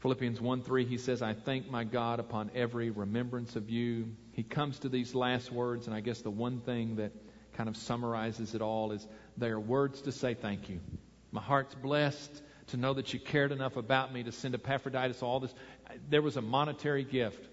Philippians 0.00 0.40
1 0.40 0.62
3. 0.62 0.84
He 0.84 0.98
says, 0.98 1.22
I 1.22 1.34
thank 1.34 1.70
my 1.70 1.84
God 1.84 2.18
upon 2.18 2.50
every 2.54 2.90
remembrance 2.90 3.56
of 3.56 3.70
you. 3.70 4.08
He 4.32 4.42
comes 4.42 4.80
to 4.80 4.88
these 4.88 5.14
last 5.14 5.52
words, 5.52 5.86
and 5.86 5.94
I 5.94 6.00
guess 6.00 6.22
the 6.22 6.30
one 6.30 6.60
thing 6.60 6.96
that 6.96 7.12
kind 7.54 7.68
of 7.68 7.76
summarizes 7.76 8.54
it 8.54 8.62
all 8.62 8.92
is 8.92 9.06
they 9.36 9.48
are 9.48 9.60
words 9.60 10.02
to 10.02 10.12
say 10.12 10.34
thank 10.34 10.68
you. 10.68 10.80
My 11.30 11.40
heart's 11.40 11.74
blessed 11.74 12.42
to 12.68 12.76
know 12.76 12.94
that 12.94 13.12
you 13.12 13.20
cared 13.20 13.52
enough 13.52 13.76
about 13.76 14.12
me 14.12 14.22
to 14.24 14.32
send 14.32 14.54
Epaphroditus 14.54 15.22
all 15.22 15.40
this. 15.40 15.54
There 16.08 16.22
was 16.22 16.36
a 16.36 16.42
monetary 16.42 17.04
gift. 17.04 17.48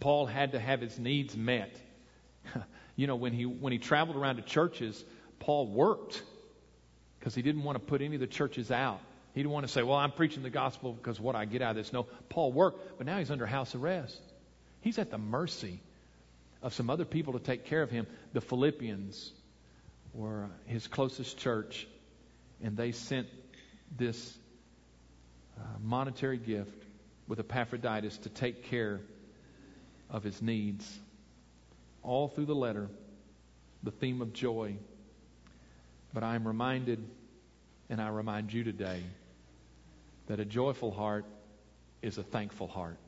Paul 0.00 0.26
had 0.26 0.52
to 0.52 0.60
have 0.60 0.80
his 0.80 0.98
needs 0.98 1.36
met. 1.36 1.76
you 2.96 3.06
know, 3.06 3.16
when 3.16 3.32
he, 3.32 3.46
when 3.46 3.72
he 3.72 3.78
traveled 3.78 4.16
around 4.16 4.36
to 4.36 4.42
churches, 4.42 5.04
Paul 5.38 5.66
worked 5.66 6.22
because 7.18 7.34
he 7.34 7.42
didn't 7.42 7.62
want 7.62 7.76
to 7.76 7.84
put 7.84 8.00
any 8.00 8.16
of 8.16 8.20
the 8.20 8.26
churches 8.26 8.70
out. 8.70 9.00
He 9.34 9.40
didn't 9.40 9.52
want 9.52 9.66
to 9.66 9.72
say, 9.72 9.82
well, 9.82 9.96
I'm 9.96 10.12
preaching 10.12 10.42
the 10.42 10.50
gospel 10.50 10.92
because 10.92 11.18
what 11.18 11.34
I 11.34 11.44
get 11.46 11.62
out 11.62 11.70
of 11.70 11.76
this. 11.76 11.92
No, 11.92 12.06
Paul 12.28 12.52
worked, 12.52 12.98
but 12.98 13.06
now 13.06 13.18
he's 13.18 13.30
under 13.30 13.46
house 13.46 13.74
arrest. 13.74 14.20
He's 14.82 14.98
at 14.98 15.10
the 15.10 15.18
mercy 15.18 15.80
of 16.62 16.74
some 16.74 16.90
other 16.90 17.04
people 17.04 17.32
to 17.34 17.38
take 17.38 17.64
care 17.64 17.82
of 17.82 17.90
him. 17.90 18.06
The 18.34 18.40
Philippians 18.40 19.32
were 20.12 20.48
his 20.66 20.86
closest 20.86 21.38
church, 21.38 21.86
and 22.62 22.76
they 22.76 22.92
sent 22.92 23.26
this 23.96 24.36
uh, 25.58 25.62
monetary 25.82 26.38
gift 26.38 26.84
with 27.26 27.40
Epaphroditus 27.40 28.18
to 28.18 28.28
take 28.28 28.64
care 28.64 29.00
of 30.10 30.22
his 30.22 30.42
needs 30.42 30.98
all 32.02 32.28
through 32.28 32.46
the 32.46 32.54
letter 32.54 32.88
the 33.82 33.90
theme 33.90 34.22
of 34.22 34.32
joy. 34.32 34.76
But 36.12 36.22
I 36.22 36.34
am 36.34 36.46
reminded, 36.46 37.02
and 37.88 38.00
I 38.00 38.08
remind 38.08 38.52
you 38.52 38.64
today, 38.64 39.02
that 40.26 40.40
a 40.40 40.44
joyful 40.44 40.90
heart 40.90 41.24
is 42.00 42.18
a 42.18 42.22
thankful 42.22 42.68
heart. 42.68 42.98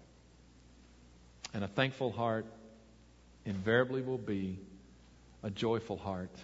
And 1.53 1.63
a 1.63 1.69
thankful 1.69 2.11
heart 2.11 2.47
invariably 3.45 4.03
will 4.03 4.19
be 4.19 4.59
a 5.43 5.51
joyful 5.51 5.97
heart. 5.97 6.35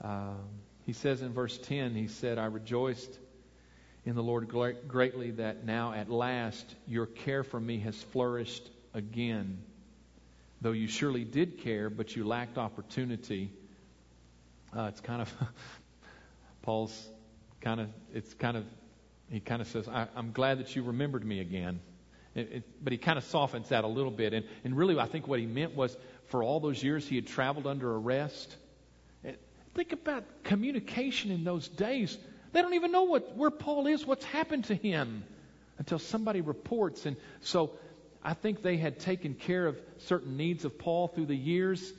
Um, 0.00 0.40
he 0.86 0.92
says 0.92 1.22
in 1.22 1.32
verse 1.32 1.56
10, 1.56 1.94
he 1.94 2.08
said, 2.08 2.38
I 2.38 2.46
rejoiced 2.46 3.18
in 4.04 4.14
the 4.14 4.22
Lord 4.22 4.48
greatly 4.86 5.30
that 5.32 5.64
now 5.64 5.92
at 5.92 6.10
last 6.10 6.66
your 6.86 7.06
care 7.06 7.42
for 7.42 7.58
me 7.58 7.78
has 7.80 7.96
flourished 8.12 8.68
again. 8.92 9.58
Though 10.60 10.72
you 10.72 10.88
surely 10.88 11.24
did 11.24 11.58
care, 11.58 11.88
but 11.88 12.14
you 12.14 12.26
lacked 12.26 12.58
opportunity. 12.58 13.50
Uh, 14.76 14.84
it's 14.84 15.00
kind 15.00 15.22
of, 15.22 15.32
Paul's 16.62 17.08
kind 17.60 17.80
of, 17.80 17.88
it's 18.12 18.32
kind 18.34 18.56
of, 18.56 18.64
he 19.30 19.40
kind 19.40 19.60
of 19.60 19.68
says, 19.68 19.88
I, 19.88 20.06
am 20.16 20.32
glad 20.32 20.58
that 20.58 20.74
you 20.76 20.82
remembered 20.82 21.24
me 21.24 21.40
again. 21.40 21.80
It, 22.34 22.52
it, 22.52 22.84
but 22.84 22.92
he 22.92 22.98
kind 22.98 23.18
of 23.18 23.24
softens 23.24 23.68
that 23.68 23.84
a 23.84 23.88
little 23.88 24.10
bit. 24.10 24.32
And, 24.32 24.44
and 24.64 24.76
really, 24.76 24.98
I 24.98 25.06
think 25.06 25.28
what 25.28 25.38
he 25.38 25.46
meant 25.46 25.74
was 25.74 25.96
for 26.26 26.42
all 26.42 26.60
those 26.60 26.82
years 26.82 27.06
he 27.06 27.16
had 27.16 27.26
traveled 27.26 27.66
under 27.66 27.94
arrest. 27.94 28.56
Eh, 29.24 29.32
think 29.74 29.92
about 29.92 30.24
communication 30.44 31.30
in 31.30 31.44
those 31.44 31.68
days. 31.68 32.18
They 32.52 32.62
don't 32.62 32.74
even 32.74 32.92
know 32.92 33.04
what, 33.04 33.36
where 33.36 33.50
Paul 33.50 33.86
is, 33.86 34.06
what's 34.06 34.24
happened 34.24 34.64
to 34.66 34.74
him 34.74 35.24
until 35.78 35.98
somebody 35.98 36.40
reports. 36.40 37.06
And 37.06 37.16
so 37.40 37.72
I 38.22 38.34
think 38.34 38.62
they 38.62 38.76
had 38.76 39.00
taken 39.00 39.34
care 39.34 39.66
of 39.66 39.76
certain 39.98 40.36
needs 40.36 40.64
of 40.64 40.78
Paul 40.78 41.08
through 41.08 41.26
the 41.26 41.36
years. 41.36 41.92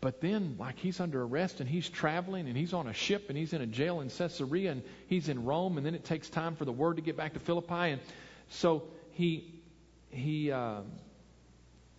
But 0.00 0.20
then, 0.22 0.56
like, 0.58 0.78
he's 0.78 0.98
under 0.98 1.22
arrest 1.22 1.60
and 1.60 1.68
he's 1.68 1.88
traveling 1.88 2.48
and 2.48 2.56
he's 2.56 2.72
on 2.72 2.86
a 2.86 2.92
ship 2.94 3.26
and 3.28 3.36
he's 3.36 3.52
in 3.52 3.60
a 3.60 3.66
jail 3.66 4.00
in 4.00 4.08
Caesarea 4.08 4.72
and 4.72 4.82
he's 5.08 5.28
in 5.28 5.44
Rome 5.44 5.76
and 5.76 5.84
then 5.84 5.94
it 5.94 6.04
takes 6.04 6.30
time 6.30 6.56
for 6.56 6.64
the 6.64 6.72
word 6.72 6.96
to 6.96 7.02
get 7.02 7.16
back 7.16 7.34
to 7.34 7.40
Philippi. 7.40 7.92
And 7.92 8.00
so 8.48 8.84
he, 9.12 9.60
he, 10.08 10.50
uh, 10.50 10.80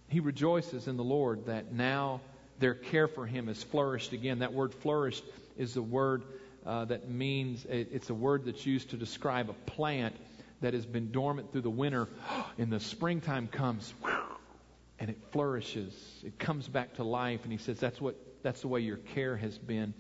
he 0.08 0.20
rejoices 0.20 0.88
in 0.88 0.98
the 0.98 1.04
Lord 1.04 1.46
that 1.46 1.72
now 1.72 2.22
their 2.60 2.74
care 2.74 3.08
for 3.08 3.28
him 3.28 3.48
has 3.48 3.62
flourished 3.62 4.14
again. 4.14 4.40
That 4.40 4.54
word 4.54 4.74
flourished 4.74 5.24
is 5.58 5.76
the 5.76 5.84
word 5.84 6.24
uh, 6.66 6.86
that 6.86 7.10
means 7.10 7.66
it's 7.70 8.10
a 8.10 8.14
word 8.14 8.46
that's 8.46 8.66
used 8.66 8.92
to 8.92 8.98
describe 8.98 9.50
a 9.50 9.72
plant 9.72 10.16
that 10.62 10.76
has 10.76 10.86
been 10.86 11.12
dormant 11.12 11.52
through 11.52 11.62
the 11.62 11.72
winter, 11.72 12.08
and 12.58 12.72
the 12.72 12.80
springtime 12.80 13.48
comes, 13.48 13.94
and 15.02 15.10
it 15.10 15.18
flourishes. 15.32 15.94
It 16.24 16.38
comes 16.38 16.68
back 16.68 16.94
to 16.94 17.04
life, 17.04 17.42
and 17.44 17.52
he 17.52 17.58
says 17.58 17.80
that's 17.80 18.00
what 18.00 18.16
that's 18.44 18.62
the 18.62 18.68
way 18.68 18.80
your 18.80 18.98
care 18.98 19.36
has 19.36 19.58
been. 19.58 19.94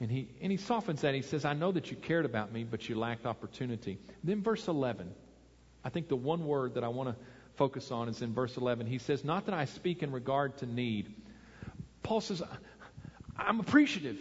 And 0.00 0.10
he 0.10 0.28
and 0.42 0.50
he 0.50 0.58
softens 0.58 1.00
that. 1.00 1.14
He 1.14 1.22
says, 1.22 1.44
"I 1.44 1.54
know 1.54 1.72
that 1.72 1.90
you 1.90 1.96
cared 1.96 2.26
about 2.26 2.52
me, 2.52 2.64
but 2.64 2.88
you 2.88 2.96
lacked 2.96 3.24
opportunity." 3.24 3.98
Then 4.24 4.42
verse 4.42 4.68
11, 4.68 5.14
I 5.84 5.88
think 5.88 6.08
the 6.08 6.16
one 6.16 6.44
word 6.44 6.74
that 6.74 6.84
I 6.84 6.88
want 6.88 7.08
to 7.08 7.16
focus 7.54 7.90
on 7.90 8.08
is 8.08 8.20
in 8.20 8.34
verse 8.34 8.58
11. 8.58 8.86
He 8.86 8.98
says, 8.98 9.24
"Not 9.24 9.46
that 9.46 9.54
I 9.54 9.64
speak 9.64 10.02
in 10.02 10.10
regard 10.10 10.58
to 10.58 10.66
need." 10.66 11.14
Paul 12.02 12.20
says, 12.20 12.42
"I'm 13.38 13.60
appreciative." 13.60 14.18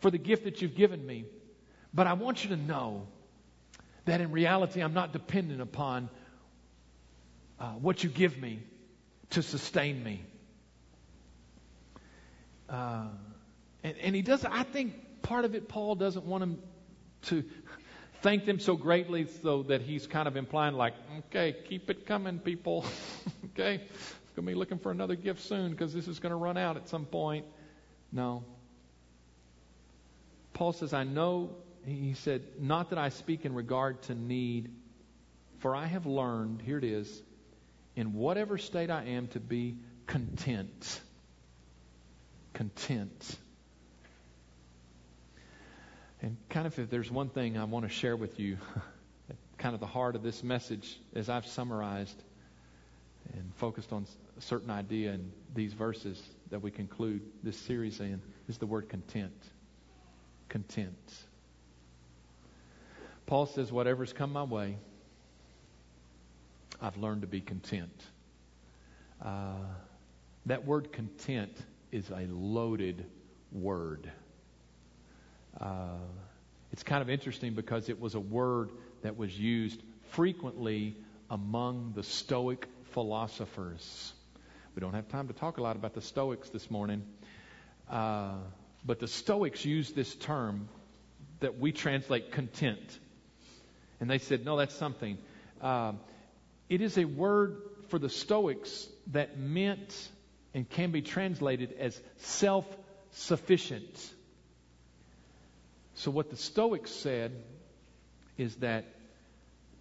for 0.00 0.10
the 0.10 0.18
gift 0.18 0.44
that 0.44 0.60
you've 0.62 0.74
given 0.74 1.04
me. 1.04 1.26
But 1.92 2.06
I 2.06 2.14
want 2.14 2.42
you 2.42 2.50
to 2.50 2.56
know 2.56 3.06
that 4.06 4.20
in 4.20 4.32
reality, 4.32 4.80
I'm 4.80 4.94
not 4.94 5.12
dependent 5.12 5.60
upon 5.60 6.08
uh, 7.58 7.72
what 7.72 8.02
you 8.02 8.08
give 8.08 8.38
me 8.38 8.62
to 9.30 9.42
sustain 9.42 10.02
me. 10.02 10.22
Uh, 12.68 13.06
and, 13.82 13.96
and 13.98 14.14
he 14.14 14.22
does, 14.22 14.44
I 14.44 14.62
think 14.62 14.94
part 15.22 15.44
of 15.44 15.54
it, 15.54 15.68
Paul 15.68 15.94
doesn't 15.94 16.24
want 16.24 16.42
him 16.42 16.58
to 17.22 17.44
thank 18.22 18.44
them 18.44 18.60
so 18.60 18.76
greatly 18.76 19.26
so 19.42 19.62
that 19.64 19.82
he's 19.82 20.06
kind 20.06 20.28
of 20.28 20.36
implying, 20.36 20.74
like, 20.74 20.94
okay, 21.26 21.54
keep 21.68 21.90
it 21.90 22.06
coming, 22.06 22.38
people. 22.38 22.84
okay? 23.46 23.78
Going 24.36 24.46
to 24.46 24.52
be 24.52 24.54
looking 24.54 24.78
for 24.78 24.90
another 24.90 25.16
gift 25.16 25.40
soon 25.40 25.70
because 25.70 25.92
this 25.92 26.06
is 26.06 26.18
going 26.18 26.30
to 26.30 26.36
run 26.36 26.56
out 26.56 26.76
at 26.76 26.88
some 26.88 27.04
point. 27.04 27.46
No. 28.12 28.44
Paul 30.52 30.72
says, 30.72 30.92
I 30.92 31.04
know, 31.04 31.50
he 31.86 32.14
said, 32.14 32.42
not 32.58 32.90
that 32.90 32.98
I 32.98 33.08
speak 33.08 33.44
in 33.44 33.54
regard 33.54 34.02
to 34.02 34.14
need, 34.14 34.70
for 35.58 35.74
I 35.74 35.86
have 35.86 36.06
learned, 36.06 36.62
here 36.62 36.78
it 36.78 36.84
is, 36.84 37.22
in 38.00 38.14
whatever 38.14 38.56
state 38.56 38.90
I 38.90 39.04
am 39.04 39.28
to 39.28 39.40
be 39.40 39.76
content. 40.06 41.00
Content. 42.54 43.36
And 46.22 46.38
kind 46.48 46.66
of 46.66 46.78
if 46.78 46.88
there's 46.88 47.10
one 47.10 47.28
thing 47.28 47.58
I 47.58 47.64
want 47.64 47.86
to 47.86 47.92
share 47.92 48.16
with 48.16 48.40
you, 48.40 48.56
kind 49.58 49.74
of 49.74 49.80
the 49.80 49.86
heart 49.86 50.16
of 50.16 50.22
this 50.22 50.42
message 50.42 50.98
as 51.14 51.28
I've 51.28 51.46
summarized 51.46 52.16
and 53.34 53.52
focused 53.56 53.92
on 53.92 54.06
a 54.38 54.40
certain 54.40 54.70
idea 54.70 55.12
in 55.12 55.30
these 55.54 55.74
verses 55.74 56.20
that 56.50 56.62
we 56.62 56.70
conclude 56.70 57.20
this 57.42 57.58
series 57.58 58.00
in, 58.00 58.22
is 58.48 58.56
the 58.56 58.66
word 58.66 58.88
content 58.88 59.34
content. 60.48 61.14
Paul 63.26 63.46
says, 63.46 63.70
Whatever's 63.70 64.12
come 64.12 64.32
my 64.32 64.42
way, 64.42 64.78
I've 66.80 66.96
learned 66.96 67.22
to 67.22 67.26
be 67.26 67.40
content. 67.40 68.02
Uh, 69.22 69.52
that 70.46 70.64
word 70.64 70.92
content 70.92 71.52
is 71.92 72.08
a 72.10 72.26
loaded 72.30 73.04
word. 73.52 74.10
Uh, 75.60 75.98
it's 76.72 76.82
kind 76.82 77.02
of 77.02 77.10
interesting 77.10 77.54
because 77.54 77.88
it 77.88 78.00
was 78.00 78.14
a 78.14 78.20
word 78.20 78.70
that 79.02 79.16
was 79.16 79.38
used 79.38 79.82
frequently 80.10 80.96
among 81.28 81.92
the 81.94 82.02
Stoic 82.02 82.66
philosophers. 82.92 84.12
We 84.74 84.80
don't 84.80 84.94
have 84.94 85.08
time 85.08 85.28
to 85.28 85.34
talk 85.34 85.58
a 85.58 85.62
lot 85.62 85.76
about 85.76 85.94
the 85.94 86.00
Stoics 86.00 86.48
this 86.48 86.70
morning. 86.70 87.02
Uh, 87.90 88.34
but 88.86 89.00
the 89.00 89.08
Stoics 89.08 89.64
used 89.64 89.94
this 89.94 90.14
term 90.14 90.68
that 91.40 91.58
we 91.58 91.72
translate 91.72 92.32
content. 92.32 92.98
And 94.00 94.08
they 94.08 94.18
said, 94.18 94.44
no, 94.44 94.56
that's 94.56 94.74
something. 94.74 95.18
Uh, 95.60 95.92
it 96.70 96.80
is 96.80 96.96
a 96.96 97.04
word 97.04 97.60
for 97.88 97.98
the 97.98 98.08
Stoics 98.08 98.88
that 99.08 99.36
meant 99.38 100.08
and 100.54 100.68
can 100.68 100.92
be 100.92 101.02
translated 101.02 101.74
as 101.78 102.00
self 102.18 102.64
sufficient. 103.10 104.10
So, 105.94 106.10
what 106.10 106.30
the 106.30 106.36
Stoics 106.36 106.92
said 106.92 107.32
is 108.38 108.54
that 108.56 108.84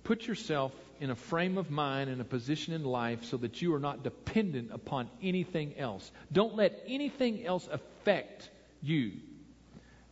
put 0.04 0.28
yourself 0.28 0.73
in 0.99 1.12
a 1.12 1.15
frame 1.15 1.58
of 1.58 1.69
mind 1.69 2.10
and 2.10 2.19
a 2.19 2.25
position 2.25 2.73
in 2.73 2.84
life 2.84 3.23
so 3.25 3.38
that 3.38 3.62
you 3.62 3.73
are 3.75 3.80
not 3.80 4.04
dependent 4.04 4.71
upon 4.73 5.10
anything 5.21 5.78
else. 5.78 6.12
Don't 6.32 6.56
let 6.56 6.84
anything 6.88 7.45
else 7.45 7.69
affect 7.71 8.49
you. 8.82 9.13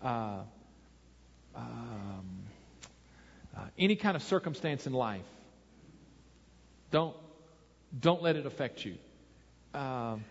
Uh, 0.01 0.41
um, 1.55 2.43
uh, 3.57 3.61
any 3.77 3.95
kind 3.95 4.15
of 4.15 4.21
circumstance 4.21 4.85
in 4.85 4.93
life. 4.93 5.25
Don't 6.91 7.15
don't 7.97 8.21
let 8.21 8.35
it 8.35 8.45
affect 8.45 8.85
you. 8.85 8.95
Um, 9.73 10.23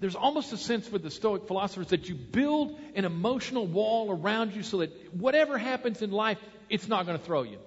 there's 0.00 0.16
almost 0.16 0.52
a 0.52 0.56
sense 0.56 0.90
with 0.90 1.02
the 1.02 1.10
Stoic 1.10 1.46
philosophers 1.46 1.88
that 1.88 2.08
you 2.08 2.14
build 2.14 2.78
an 2.94 3.04
emotional 3.04 3.66
wall 3.66 4.10
around 4.10 4.54
you 4.54 4.62
so 4.62 4.78
that 4.78 5.14
whatever 5.14 5.56
happens 5.56 6.02
in 6.02 6.10
life, 6.10 6.38
it's 6.68 6.88
not 6.88 7.06
going 7.06 7.18
to 7.18 7.24
throw 7.24 7.42
you. 7.42 7.58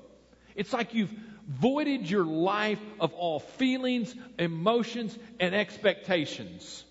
It's 0.55 0.73
like 0.73 0.93
you've 0.93 1.13
voided 1.47 2.09
your 2.09 2.25
life 2.25 2.81
of 2.99 3.13
all 3.13 3.39
feelings, 3.39 4.13
emotions, 4.37 5.17
and 5.39 5.55
expectations. 5.55 6.83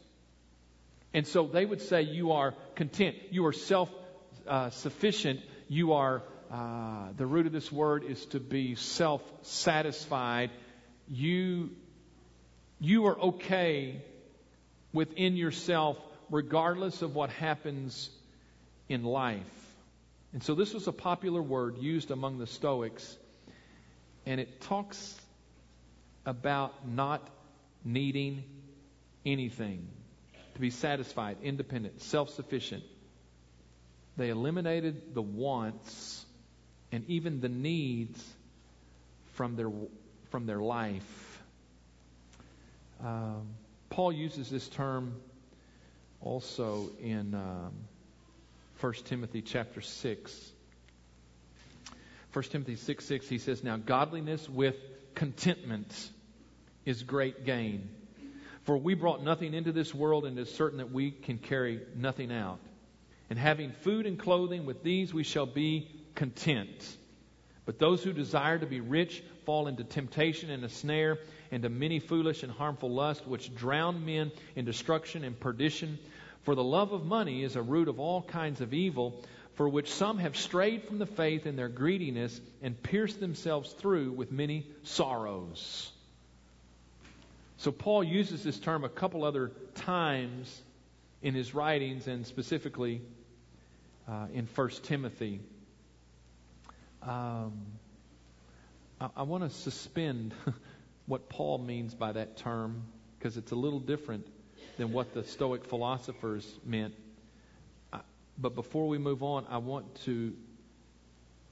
And 1.13 1.27
so 1.27 1.47
they 1.47 1.65
would 1.65 1.83
say 1.83 2.03
you 2.03 2.33
are 2.33 2.55
content. 2.75 3.17
You 3.31 3.47
are 3.47 3.53
self 3.53 3.91
uh, 4.47 4.71
sufficient. 4.71 5.41
You 5.69 5.95
are, 5.95 6.23
uh, 6.51 7.09
the 7.17 7.27
root 7.27 7.47
of 7.47 7.53
this 7.53 7.71
word 7.71 8.05
is 8.05 8.25
to 8.27 8.41
be 8.41 8.75
self 8.75 9.23
satisfied. 9.43 10.51
You, 11.09 11.71
you 12.81 13.07
are 13.07 13.19
okay 13.19 14.03
within 14.93 15.37
yourself 15.37 15.99
regardless 16.31 17.03
of 17.03 17.15
what 17.15 17.31
happens 17.31 18.11
in 18.89 19.05
life. 19.05 19.43
And 20.33 20.43
so 20.43 20.55
this 20.55 20.75
was 20.75 20.87
a 20.87 20.93
popular 20.93 21.43
word 21.43 21.79
used 21.79 22.11
among 22.11 22.39
the 22.39 22.47
Stoics. 22.47 23.17
And 24.27 24.41
it 24.41 24.61
talks 24.61 25.15
about 26.25 26.89
not 26.89 27.27
needing 27.85 28.43
anything 29.25 29.87
to 30.55 30.61
be 30.61 30.71
satisfied, 30.71 31.37
independent, 31.43 32.03
self 32.03 32.31
sufficient. 32.31 32.83
They 34.17 34.31
eliminated 34.31 35.15
the 35.15 35.23
wants 35.23 36.25
and 36.91 37.05
even 37.09 37.41
the 37.41 37.49
needs 37.49 38.23
from 39.35 39.57
their, 39.57 39.71
from 40.37 40.45
their 40.45 40.61
life. 40.61 41.43
Um, 43.03 43.55
Paul 43.89 44.13
uses 44.13 44.51
this 44.51 44.69
term 44.69 45.15
also 46.21 46.91
in 47.01 47.33
um, 47.33 47.73
1 48.81 48.93
Timothy 49.07 49.41
chapter 49.41 49.81
6. 49.81 50.53
1 52.35 52.45
Timothy 52.51 52.77
6 52.77 53.05
6, 53.07 53.29
he 53.31 53.39
says, 53.39 53.65
Now 53.65 53.79
godliness 53.79 54.47
with 54.47 54.77
contentment 55.15 56.11
is 56.85 57.03
great 57.03 57.47
gain. 57.47 57.89
For 58.65 58.77
we 58.77 58.93
brought 58.93 59.25
nothing 59.25 59.55
into 59.55 59.73
this 59.73 59.95
world, 59.95 60.27
and 60.27 60.39
it 60.39 60.43
is 60.43 60.55
certain 60.55 60.77
that 60.81 60.93
we 60.93 61.13
can 61.13 61.39
carry 61.39 61.81
nothing 61.95 62.31
out. 62.31 62.59
And 63.31 63.39
having 63.39 63.73
food 63.73 64.05
and 64.05 64.19
clothing, 64.19 64.67
with 64.67 64.83
these 64.83 65.15
we 65.15 65.23
shall 65.23 65.47
be 65.47 65.89
content. 66.15 66.87
But 67.65 67.79
those 67.79 68.05
who 68.05 68.13
desire 68.13 68.59
to 68.59 68.67
be 68.67 68.81
rich 68.81 69.23
fall 69.47 69.69
into 69.69 69.85
temptation 69.85 70.51
and 70.51 70.65
a 70.65 70.69
snare, 70.69 71.19
into 71.51 71.71
many 71.71 72.01
foolish 72.01 72.43
and 72.43 72.53
harmful 72.53 72.91
lusts, 72.91 73.27
which 73.27 73.55
drown 73.55 74.05
men 74.05 74.33
in 74.57 74.67
destruction 74.67 75.25
and 75.25 75.39
perdition. 75.39 75.99
For 76.43 76.55
the 76.55 76.65
love 76.65 76.93
of 76.93 77.07
money 77.07 77.43
is 77.43 77.57
a 77.57 77.63
root 77.63 77.89
of 77.89 77.99
all 77.99 78.23
kinds 78.23 78.61
of 78.61 78.75
evil, 78.75 79.25
for 79.55 79.69
which 79.69 79.91
some 79.91 80.19
have 80.19 80.37
strayed 80.37 80.85
from 80.85 80.99
the 80.99 81.07
faith 81.07 81.47
in 81.47 81.57
their 81.57 81.69
greediness 81.69 82.39
and 82.61 82.81
pierced 82.83 83.21
themselves 83.21 83.73
through 83.73 84.13
with 84.13 84.31
many 84.31 84.67
sorrows. 84.83 85.91
So 87.59 87.73
Paul 87.73 88.05
uses 88.05 88.43
this 88.43 88.59
term 88.59 88.85
a 88.85 88.89
couple 88.89 89.25
other 89.25 89.51
times 89.77 90.61
in 91.23 91.35
his 91.35 91.55
writings, 91.55 92.07
and 92.07 92.27
specifically 92.27 93.01
uh, 94.09 94.27
in 94.33 94.47
1 94.55 94.71
Timothy. 94.83 95.41
Um, 97.03 97.53
I, 99.01 99.23
want 99.23 99.43
to 99.45 99.51
suspend 99.51 100.35
what 101.07 101.29
Paul 101.29 101.59
means 101.59 101.95
by 101.95 102.13
that 102.13 102.37
term 102.37 102.83
because 103.19 103.37
it's 103.37 103.53
a 103.53 103.57
little 103.57 103.81
different 103.81 104.27
than 104.79 104.93
what 104.93 105.13
the 105.13 105.25
Stoic 105.25 105.65
philosophers 105.65 106.47
meant. 106.65 106.95
but 108.39 108.55
before 108.55 108.89
we 108.89 108.99
move 108.99 109.23
on, 109.23 109.47
I 109.49 109.59
want 109.59 110.03
to 110.05 110.35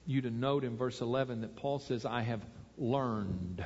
you 0.06 0.20
to 0.20 0.30
note 0.30 0.64
in 0.64 0.76
verse 0.76 1.00
11 1.00 1.40
that 1.42 1.56
Paul 1.56 1.78
says, 1.78 2.04
"I 2.04 2.22
have 2.22 2.44
learned." 2.76 3.64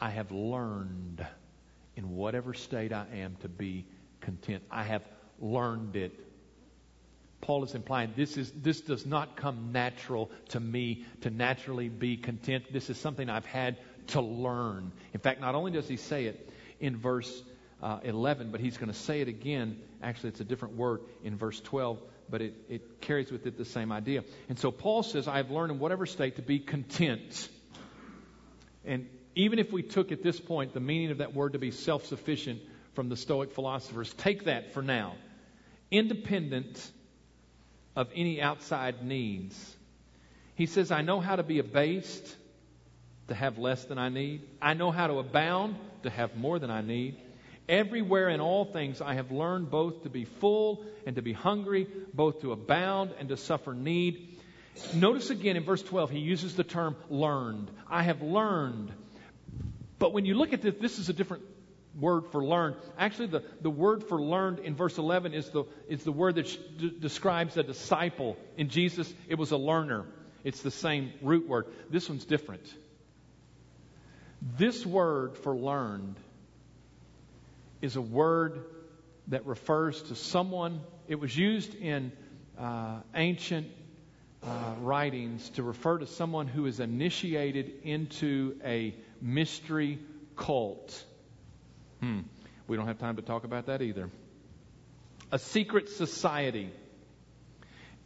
I 0.00 0.10
have 0.10 0.30
learned 0.32 1.26
in 1.96 2.16
whatever 2.16 2.52
state 2.54 2.92
I 2.92 3.06
am 3.14 3.36
to 3.36 3.48
be 3.48 3.84
content. 4.20 4.62
I 4.70 4.82
have 4.82 5.02
learned 5.40 5.96
it. 5.96 6.12
Paul 7.44 7.62
is 7.62 7.74
implying 7.74 8.14
this 8.16 8.38
is 8.38 8.50
this 8.52 8.80
does 8.80 9.04
not 9.04 9.36
come 9.36 9.70
natural 9.70 10.30
to 10.48 10.60
me 10.60 11.04
to 11.20 11.30
naturally 11.30 11.90
be 11.90 12.16
content. 12.16 12.72
This 12.72 12.88
is 12.88 12.96
something 12.96 13.28
I've 13.28 13.44
had 13.44 13.76
to 14.08 14.22
learn. 14.22 14.92
In 15.12 15.20
fact, 15.20 15.42
not 15.42 15.54
only 15.54 15.70
does 15.70 15.86
he 15.86 15.98
say 15.98 16.24
it 16.24 16.50
in 16.80 16.96
verse 16.96 17.42
uh, 17.82 18.00
11, 18.02 18.50
but 18.50 18.62
he's 18.62 18.78
going 18.78 18.90
to 18.90 18.98
say 18.98 19.20
it 19.20 19.28
again. 19.28 19.78
Actually, 20.02 20.30
it's 20.30 20.40
a 20.40 20.44
different 20.44 20.76
word 20.76 21.00
in 21.22 21.36
verse 21.36 21.60
12, 21.60 22.00
but 22.30 22.40
it, 22.40 22.54
it 22.70 23.02
carries 23.02 23.30
with 23.30 23.46
it 23.46 23.58
the 23.58 23.64
same 23.66 23.92
idea. 23.92 24.24
And 24.48 24.58
so 24.58 24.70
Paul 24.70 25.02
says, 25.02 25.28
I 25.28 25.36
have 25.36 25.50
learned 25.50 25.70
in 25.70 25.78
whatever 25.78 26.06
state 26.06 26.36
to 26.36 26.42
be 26.42 26.60
content. 26.60 27.46
And 28.86 29.06
even 29.34 29.58
if 29.58 29.70
we 29.70 29.82
took 29.82 30.12
at 30.12 30.22
this 30.22 30.40
point 30.40 30.72
the 30.72 30.80
meaning 30.80 31.10
of 31.10 31.18
that 31.18 31.34
word 31.34 31.52
to 31.52 31.58
be 31.58 31.72
self 31.72 32.06
sufficient 32.06 32.62
from 32.94 33.10
the 33.10 33.18
Stoic 33.18 33.52
philosophers, 33.52 34.14
take 34.14 34.44
that 34.44 34.72
for 34.72 34.82
now. 34.82 35.16
Independent 35.90 36.90
of 37.96 38.08
any 38.14 38.40
outside 38.40 39.04
needs. 39.04 39.76
He 40.54 40.66
says, 40.66 40.90
I 40.90 41.02
know 41.02 41.20
how 41.20 41.36
to 41.36 41.42
be 41.42 41.58
abased, 41.58 42.36
to 43.28 43.34
have 43.34 43.58
less 43.58 43.84
than 43.84 43.98
I 43.98 44.08
need. 44.08 44.42
I 44.60 44.74
know 44.74 44.90
how 44.90 45.06
to 45.06 45.18
abound, 45.18 45.76
to 46.02 46.10
have 46.10 46.36
more 46.36 46.58
than 46.58 46.70
I 46.70 46.82
need. 46.82 47.16
Everywhere 47.68 48.28
in 48.28 48.40
all 48.40 48.66
things 48.66 49.00
I 49.00 49.14
have 49.14 49.30
learned 49.30 49.70
both 49.70 50.02
to 50.02 50.10
be 50.10 50.26
full 50.26 50.84
and 51.06 51.16
to 51.16 51.22
be 51.22 51.32
hungry, 51.32 51.86
both 52.12 52.42
to 52.42 52.52
abound 52.52 53.14
and 53.18 53.30
to 53.30 53.36
suffer 53.36 53.72
need. 53.72 54.38
Notice 54.92 55.30
again 55.30 55.56
in 55.56 55.64
verse 55.64 55.82
12, 55.82 56.10
he 56.10 56.18
uses 56.18 56.56
the 56.56 56.64
term 56.64 56.96
learned. 57.08 57.70
I 57.88 58.02
have 58.02 58.20
learned. 58.20 58.92
But 59.98 60.12
when 60.12 60.26
you 60.26 60.34
look 60.34 60.52
at 60.52 60.60
this, 60.60 60.74
this 60.80 60.98
is 60.98 61.08
a 61.08 61.12
different 61.14 61.44
word 61.98 62.26
for 62.32 62.44
learned. 62.44 62.76
Actually, 62.98 63.28
the, 63.28 63.42
the 63.60 63.70
word 63.70 64.04
for 64.04 64.20
learned 64.20 64.58
in 64.58 64.74
verse 64.74 64.98
11 64.98 65.34
is 65.34 65.48
the, 65.50 65.64
is 65.88 66.02
the 66.02 66.12
word 66.12 66.36
that 66.36 66.46
d- 66.78 66.96
describes 66.98 67.56
a 67.56 67.62
disciple. 67.62 68.36
In 68.56 68.68
Jesus, 68.68 69.12
it 69.28 69.36
was 69.36 69.52
a 69.52 69.56
learner. 69.56 70.04
It's 70.42 70.62
the 70.62 70.70
same 70.70 71.12
root 71.22 71.48
word. 71.48 71.66
This 71.90 72.08
one's 72.08 72.24
different. 72.24 72.62
This 74.58 74.84
word 74.84 75.38
for 75.38 75.56
learned 75.56 76.16
is 77.80 77.96
a 77.96 78.02
word 78.02 78.64
that 79.28 79.46
refers 79.46 80.02
to 80.02 80.14
someone, 80.14 80.80
it 81.08 81.14
was 81.14 81.34
used 81.34 81.74
in 81.74 82.12
uh, 82.58 83.00
ancient 83.14 83.68
uh, 84.42 84.74
writings 84.80 85.48
to 85.50 85.62
refer 85.62 85.98
to 85.98 86.06
someone 86.06 86.46
who 86.46 86.66
is 86.66 86.80
initiated 86.80 87.72
into 87.82 88.56
a 88.64 88.94
mystery 89.22 89.98
cult. 90.36 91.04
Hmm. 92.04 92.20
We 92.66 92.76
don't 92.76 92.86
have 92.86 92.98
time 92.98 93.16
to 93.16 93.22
talk 93.22 93.44
about 93.44 93.66
that 93.66 93.80
either. 93.80 94.10
A 95.32 95.38
secret 95.38 95.88
society. 95.88 96.70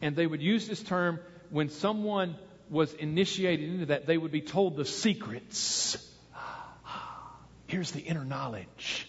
And 0.00 0.14
they 0.14 0.24
would 0.24 0.40
use 0.40 0.68
this 0.68 0.80
term 0.80 1.18
when 1.50 1.68
someone 1.68 2.36
was 2.70 2.94
initiated 2.94 3.68
into 3.68 3.86
that, 3.86 4.06
they 4.06 4.16
would 4.16 4.30
be 4.30 4.40
told 4.40 4.76
the 4.76 4.84
secrets. 4.84 5.96
Here's 7.66 7.90
the 7.90 8.00
inner 8.00 8.24
knowledge. 8.24 9.08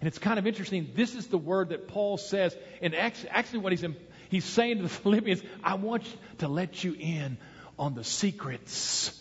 And 0.00 0.08
it's 0.08 0.18
kind 0.18 0.40
of 0.40 0.46
interesting. 0.46 0.90
This 0.94 1.14
is 1.14 1.28
the 1.28 1.38
word 1.38 1.68
that 1.68 1.86
Paul 1.86 2.16
says. 2.16 2.56
And 2.82 2.96
actually, 2.96 3.28
actually 3.30 3.60
what 3.60 3.72
he's, 3.72 3.84
he's 4.28 4.44
saying 4.44 4.78
to 4.78 4.82
the 4.82 4.88
Philippians, 5.04 5.40
I 5.62 5.74
want 5.74 6.04
to 6.38 6.48
let 6.48 6.82
you 6.82 6.96
in 6.98 7.38
on 7.78 7.94
the 7.94 8.02
secrets. 8.02 9.12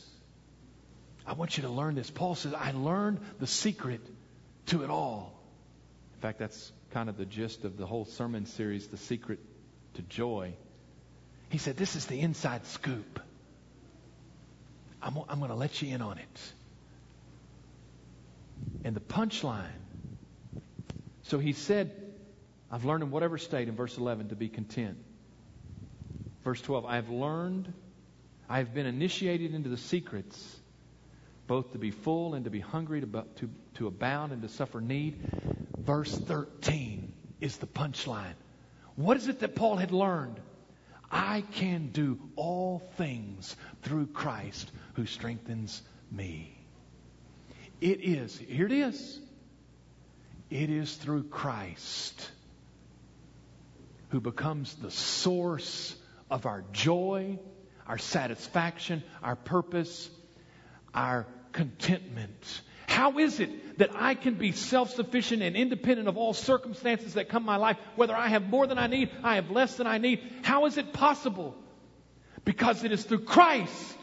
I 1.27 1.33
want 1.33 1.57
you 1.57 1.63
to 1.63 1.69
learn 1.69 1.93
this. 1.93 2.09
Paul 2.09 2.33
says, 2.33 2.55
I 2.55 2.71
learned 2.71 3.19
the 3.39 3.47
secret 3.47 4.01
to 4.67 4.83
it 4.83 4.89
all. 4.89 5.33
In 6.15 6.21
fact, 6.21 6.39
that's 6.39 6.71
kind 6.91 7.09
of 7.09 7.17
the 7.17 7.25
gist 7.25 7.65
of 7.65 7.77
the 7.77 7.85
whole 7.85 8.05
sermon 8.05 8.45
series, 8.45 8.87
The 8.87 8.97
Secret 8.97 9.39
to 9.95 10.01
Joy. 10.03 10.53
He 11.49 11.57
said, 11.57 11.77
This 11.77 11.95
is 11.95 12.05
the 12.05 12.19
inside 12.19 12.65
scoop. 12.67 13.19
I'm, 15.01 15.17
I'm 15.29 15.39
going 15.39 15.51
to 15.51 15.55
let 15.55 15.81
you 15.81 15.93
in 15.93 16.01
on 16.01 16.17
it. 16.17 16.53
And 18.83 18.95
the 18.95 19.01
punchline. 19.01 19.65
So 21.23 21.37
he 21.39 21.53
said, 21.53 21.91
I've 22.71 22.85
learned 22.85 23.03
in 23.03 23.11
whatever 23.11 23.37
state, 23.37 23.67
in 23.67 23.75
verse 23.75 23.97
11, 23.97 24.29
to 24.29 24.35
be 24.35 24.49
content. 24.49 24.97
Verse 26.43 26.61
12, 26.61 26.85
I 26.85 26.95
have 26.95 27.09
learned, 27.09 27.71
I 28.49 28.59
have 28.59 28.73
been 28.73 28.85
initiated 28.85 29.53
into 29.53 29.69
the 29.69 29.77
secrets, 29.77 30.59
both 31.47 31.71
to 31.71 31.77
be 31.79 31.91
full 31.91 32.33
and 32.33 32.45
to 32.45 32.51
be 32.51 32.59
hungry, 32.59 33.01
to, 33.01 33.07
to, 33.07 33.49
to 33.75 33.87
abound 33.87 34.31
and 34.31 34.41
to 34.41 34.49
suffer 34.49 34.81
need. 34.81 35.19
Verse 35.77 36.15
13 36.15 37.13
is 37.41 37.57
the 37.57 37.67
punchline. 37.67 38.33
What 38.95 39.17
is 39.17 39.27
it 39.27 39.39
that 39.39 39.55
Paul 39.55 39.77
had 39.77 39.91
learned? 39.91 40.39
I 41.11 41.43
can 41.53 41.89
do 41.91 42.19
all 42.35 42.79
things 42.97 43.55
through 43.83 44.07
Christ 44.07 44.71
who 44.93 45.05
strengthens 45.05 45.81
me. 46.11 46.57
It 47.81 48.01
is, 48.01 48.37
here 48.37 48.65
it 48.65 48.71
is. 48.71 49.19
It 50.49 50.69
is 50.69 50.95
through 50.95 51.23
Christ 51.25 52.31
who 54.09 54.21
becomes 54.21 54.75
the 54.75 54.91
source 54.91 55.95
of 56.29 56.45
our 56.45 56.63
joy, 56.71 57.37
our 57.87 57.97
satisfaction, 57.97 59.03
our 59.21 59.35
purpose, 59.35 60.09
our 60.93 61.27
contentment. 61.51 62.61
How 62.95 63.17
is 63.17 63.41
it 63.41 63.77
that 63.79 63.89
I 63.93 64.15
can 64.15 64.35
be 64.35 64.53
self 64.53 64.91
sufficient 64.91 65.43
and 65.43 65.57
independent 65.57 66.07
of 66.07 66.15
all 66.15 66.33
circumstances 66.33 67.15
that 67.15 67.27
come 67.27 67.43
my 67.43 67.57
life, 67.57 67.75
whether 67.97 68.15
I 68.15 68.29
have 68.29 68.47
more 68.47 68.67
than 68.67 68.77
I 68.77 68.87
need, 68.87 69.11
I 69.21 69.35
have 69.35 69.51
less 69.51 69.75
than 69.75 69.85
I 69.85 69.97
need? 69.97 70.21
How 70.43 70.65
is 70.65 70.77
it 70.77 70.93
possible? 70.93 71.57
Because 72.45 72.85
it 72.85 72.93
is 72.93 73.03
through 73.03 73.25
Christ 73.25 73.97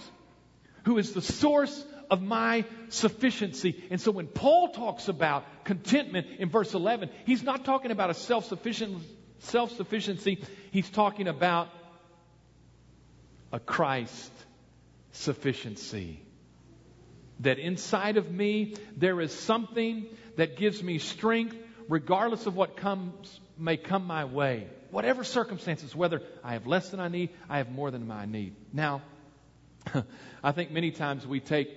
who 0.84 0.98
is 0.98 1.14
the 1.14 1.22
source 1.22 1.86
of 2.10 2.20
my 2.20 2.66
sufficiency. 2.90 3.82
And 3.90 3.98
so 3.98 4.10
when 4.10 4.26
Paul 4.26 4.68
talks 4.72 5.08
about 5.08 5.64
contentment 5.64 6.26
in 6.38 6.50
verse 6.50 6.74
11, 6.74 7.08
he's 7.24 7.42
not 7.42 7.64
talking 7.64 7.92
about 7.92 8.10
a 8.10 8.14
self-sufficient 8.14 9.02
self 9.38 9.72
sufficiency, 9.74 10.44
he's 10.70 10.90
talking 10.90 11.28
about 11.28 11.70
a 13.52 13.58
Christ 13.58 14.32
sufficiency 15.12 16.20
that 17.42 17.58
inside 17.58 18.16
of 18.16 18.30
me 18.30 18.74
there 18.96 19.20
is 19.20 19.32
something 19.32 20.06
that 20.36 20.56
gives 20.56 20.82
me 20.82 20.98
strength 20.98 21.56
regardless 21.88 22.46
of 22.46 22.56
what 22.56 22.76
comes 22.76 23.40
may 23.58 23.76
come 23.76 24.06
my 24.06 24.24
way. 24.24 24.66
Whatever 24.90 25.24
circumstances 25.24 25.94
whether 25.94 26.22
i 26.42 26.54
have 26.54 26.66
less 26.66 26.90
than 26.90 27.00
i 27.00 27.08
need 27.08 27.30
i 27.48 27.58
have 27.58 27.70
more 27.70 27.90
than 27.90 28.10
i 28.10 28.26
need. 28.26 28.54
Now 28.72 29.02
i 30.44 30.52
think 30.52 30.70
many 30.70 30.90
times 30.90 31.26
we 31.26 31.40
take 31.40 31.68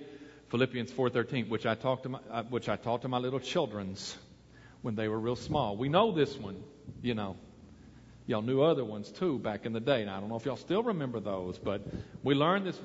philippians 0.50 0.92
4.13 0.92 1.48
which 1.48 1.66
i 1.66 1.74
talked 1.74 2.04
to 2.04 2.08
my, 2.10 2.18
uh, 2.30 2.42
which 2.44 2.68
i 2.68 2.76
taught 2.76 3.02
to 3.02 3.08
my 3.08 3.18
little 3.18 3.40
children's 3.40 4.16
when 4.82 4.94
they 4.94 5.08
were 5.08 5.18
real 5.18 5.36
small. 5.36 5.76
We 5.76 5.88
know 5.88 6.12
this 6.12 6.36
one 6.36 6.62
you 7.02 7.14
know. 7.14 7.36
Y'all 8.28 8.42
knew 8.42 8.60
other 8.62 8.84
ones 8.84 9.08
too 9.10 9.38
back 9.38 9.66
in 9.66 9.72
the 9.72 9.80
day. 9.80 10.04
Now, 10.04 10.16
I 10.16 10.20
don't 10.20 10.28
know 10.28 10.34
if 10.36 10.44
y'all 10.44 10.56
still 10.56 10.82
remember 10.82 11.20
those, 11.20 11.58
but 11.58 11.82
we 12.24 12.34
learned 12.34 12.66
this, 12.66 12.76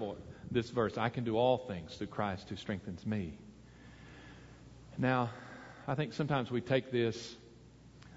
this 0.52 0.70
verse 0.70 0.98
I 0.98 1.10
can 1.10 1.24
do 1.24 1.38
all 1.38 1.58
things 1.58 1.96
through 1.96 2.08
Christ 2.08 2.50
who 2.50 2.56
strengthens 2.56 3.06
me. 3.06 3.38
Now, 4.98 5.30
I 5.88 5.96
think 5.96 6.14
sometimes 6.14 6.52
we 6.52 6.62
take 6.62 6.92
this, 6.92 7.36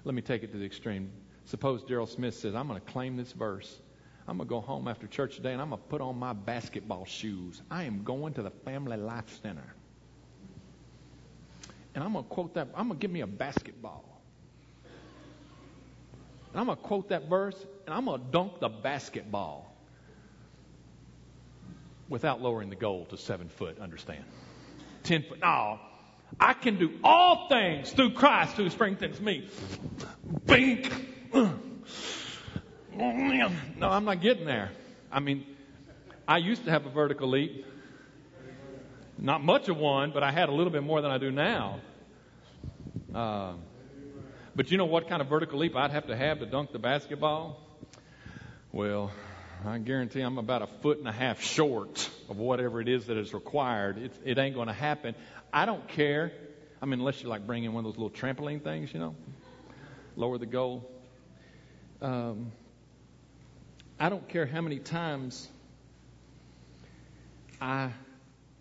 let 0.03 0.13
me 0.13 0.21
take 0.21 0.43
it 0.43 0.51
to 0.51 0.57
the 0.57 0.65
extreme. 0.65 1.09
Suppose 1.45 1.83
Gerald 1.83 2.09
Smith 2.09 2.35
says, 2.35 2.53
I'm 2.53 2.67
going 2.67 2.79
to 2.79 2.91
claim 2.91 3.17
this 3.17 3.31
verse. 3.31 3.79
I'm 4.27 4.37
going 4.37 4.47
to 4.47 4.49
go 4.49 4.59
home 4.59 4.87
after 4.87 5.07
church 5.07 5.35
today 5.35 5.53
and 5.53 5.61
I'm 5.61 5.69
going 5.69 5.81
to 5.81 5.87
put 5.87 6.01
on 6.01 6.17
my 6.17 6.33
basketball 6.33 7.05
shoes. 7.05 7.61
I 7.71 7.83
am 7.83 8.03
going 8.03 8.33
to 8.33 8.41
the 8.41 8.49
Family 8.49 8.97
Life 8.97 9.39
Center. 9.41 9.75
And 11.93 12.03
I'm 12.03 12.13
going 12.13 12.25
to 12.25 12.29
quote 12.29 12.55
that. 12.55 12.67
I'm 12.75 12.87
going 12.87 12.99
to 12.99 13.01
give 13.01 13.11
me 13.11 13.21
a 13.21 13.27
basketball. 13.27 14.03
And 16.51 16.59
I'm 16.59 16.65
going 16.65 16.77
to 16.77 16.83
quote 16.83 17.09
that 17.09 17.29
verse 17.29 17.55
and 17.85 17.93
I'm 17.93 18.05
going 18.05 18.19
to 18.19 18.27
dunk 18.31 18.59
the 18.59 18.69
basketball 18.69 19.74
without 22.09 22.41
lowering 22.41 22.69
the 22.69 22.75
goal 22.75 23.05
to 23.05 23.17
seven 23.17 23.49
foot, 23.49 23.79
understand? 23.79 24.23
Ten 25.03 25.23
foot. 25.23 25.39
No. 25.41 25.79
I 26.39 26.53
can 26.53 26.77
do 26.77 26.91
all 27.03 27.47
things 27.47 27.91
through 27.91 28.11
Christ 28.13 28.57
who 28.57 28.69
strengthens 28.69 29.21
me. 29.21 29.47
Bink. 30.45 30.91
No, 32.93 33.89
I'm 33.89 34.05
not 34.05 34.21
getting 34.21 34.45
there. 34.45 34.71
I 35.11 35.19
mean, 35.19 35.45
I 36.27 36.37
used 36.37 36.65
to 36.65 36.71
have 36.71 36.85
a 36.85 36.89
vertical 36.89 37.29
leap. 37.29 37.65
Not 39.17 39.43
much 39.43 39.69
of 39.69 39.77
one, 39.77 40.11
but 40.11 40.23
I 40.23 40.31
had 40.31 40.49
a 40.49 40.51
little 40.51 40.71
bit 40.71 40.83
more 40.83 41.01
than 41.01 41.11
I 41.11 41.17
do 41.17 41.31
now. 41.31 41.79
Uh, 43.13 43.53
but 44.55 44.71
you 44.71 44.77
know 44.77 44.85
what 44.85 45.07
kind 45.07 45.21
of 45.21 45.27
vertical 45.27 45.59
leap 45.59 45.75
I'd 45.75 45.91
have 45.91 46.07
to 46.07 46.15
have 46.15 46.39
to 46.39 46.45
dunk 46.45 46.71
the 46.71 46.79
basketball? 46.79 47.61
Well, 48.71 49.11
I 49.63 49.77
guarantee 49.79 50.21
I'm 50.21 50.37
about 50.37 50.61
a 50.61 50.67
foot 50.81 50.99
and 50.99 51.07
a 51.07 51.11
half 51.11 51.41
short 51.41 52.09
of 52.29 52.37
whatever 52.37 52.81
it 52.81 52.87
is 52.87 53.05
that 53.07 53.17
is 53.17 53.33
required. 53.33 53.97
It, 53.97 54.11
it 54.23 54.37
ain't 54.37 54.55
going 54.55 54.67
to 54.67 54.73
happen. 54.73 55.15
I 55.53 55.65
don't 55.65 55.87
care. 55.87 56.31
I 56.81 56.85
mean, 56.85 56.99
unless 56.99 57.23
you 57.23 57.29
like 57.29 57.47
bring 57.47 57.63
in 57.63 57.73
one 57.73 57.85
of 57.85 57.91
those 57.93 57.99
little 57.99 58.15
trampoline 58.15 58.61
things, 58.61 58.93
you 58.93 58.99
know, 58.99 59.15
lower 60.15 60.37
the 60.37 60.45
goal. 60.45 60.89
Um, 62.01 62.51
I 63.99 64.09
don't 64.09 64.27
care 64.27 64.45
how 64.45 64.61
many 64.61 64.79
times 64.79 65.47
I 67.61 67.91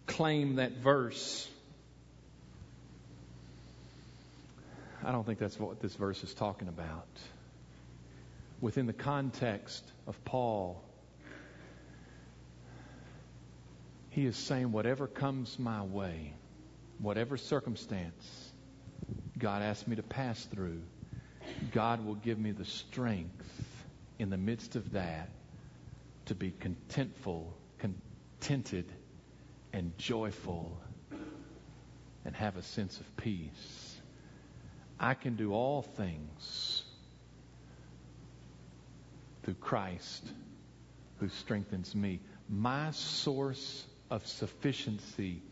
claim 0.07 0.57
that 0.57 0.72
verse. 0.72 1.48
I 5.04 5.12
don't 5.12 5.26
think 5.26 5.38
that's 5.38 5.59
what 5.59 5.80
this 5.80 5.94
verse 5.96 6.22
is 6.22 6.33
talking 6.33 6.68
about. 6.68 7.07
Within 8.64 8.87
the 8.87 8.94
context 8.94 9.85
of 10.07 10.24
Paul, 10.24 10.83
he 14.09 14.24
is 14.24 14.38
saying, 14.38 14.72
whatever 14.72 15.07
comes 15.07 15.59
my 15.59 15.83
way, 15.83 16.33
whatever 16.96 17.37
circumstance 17.37 18.50
God 19.38 19.61
asks 19.61 19.87
me 19.87 19.96
to 19.96 20.03
pass 20.03 20.42
through, 20.46 20.81
God 21.72 22.07
will 22.07 22.14
give 22.14 22.38
me 22.38 22.53
the 22.53 22.64
strength 22.64 23.85
in 24.18 24.31
the 24.31 24.38
midst 24.38 24.77
of 24.77 24.92
that 24.92 25.29
to 26.24 26.35
be 26.35 26.50
contentful, 26.50 27.53
contented, 27.77 28.90
and 29.74 29.92
joyful, 29.98 30.81
and 32.24 32.35
have 32.35 32.57
a 32.57 32.62
sense 32.62 32.98
of 32.98 33.16
peace. 33.18 34.00
I 34.98 35.12
can 35.12 35.37
do 35.37 35.53
all 35.53 35.83
things 35.83 36.83
through 39.44 39.54
Christ 39.54 40.24
who 41.18 41.28
strengthens 41.28 41.94
me. 41.94 42.20
My 42.48 42.90
source 42.90 43.85
of 44.11 44.26
sufficiency 44.26 45.42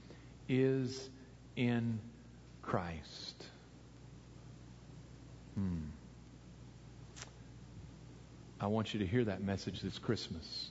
is 0.48 1.08
in 1.56 2.00
Christ. 2.62 3.44
Hmm. 5.54 5.78
I 8.60 8.66
want 8.66 8.94
you 8.94 9.00
to 9.00 9.06
hear 9.06 9.24
that 9.24 9.42
message 9.42 9.80
this 9.80 9.98
Christmas. 9.98 10.70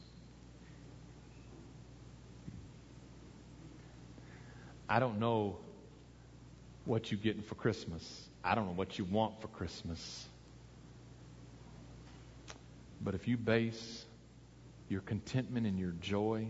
I 4.87 4.99
don't 4.99 5.19
know 5.19 5.57
what 6.85 7.11
you're 7.11 7.19
getting 7.19 7.43
for 7.43 7.55
Christmas. 7.55 8.27
I 8.43 8.55
don't 8.55 8.65
know 8.65 8.73
what 8.73 8.97
you 8.97 9.05
want 9.05 9.41
for 9.41 9.47
Christmas. 9.47 10.25
But 13.03 13.15
if 13.15 13.27
you 13.27 13.37
base 13.37 14.05
your 14.89 15.01
contentment 15.01 15.65
and 15.65 15.79
your 15.79 15.91
joy 16.01 16.47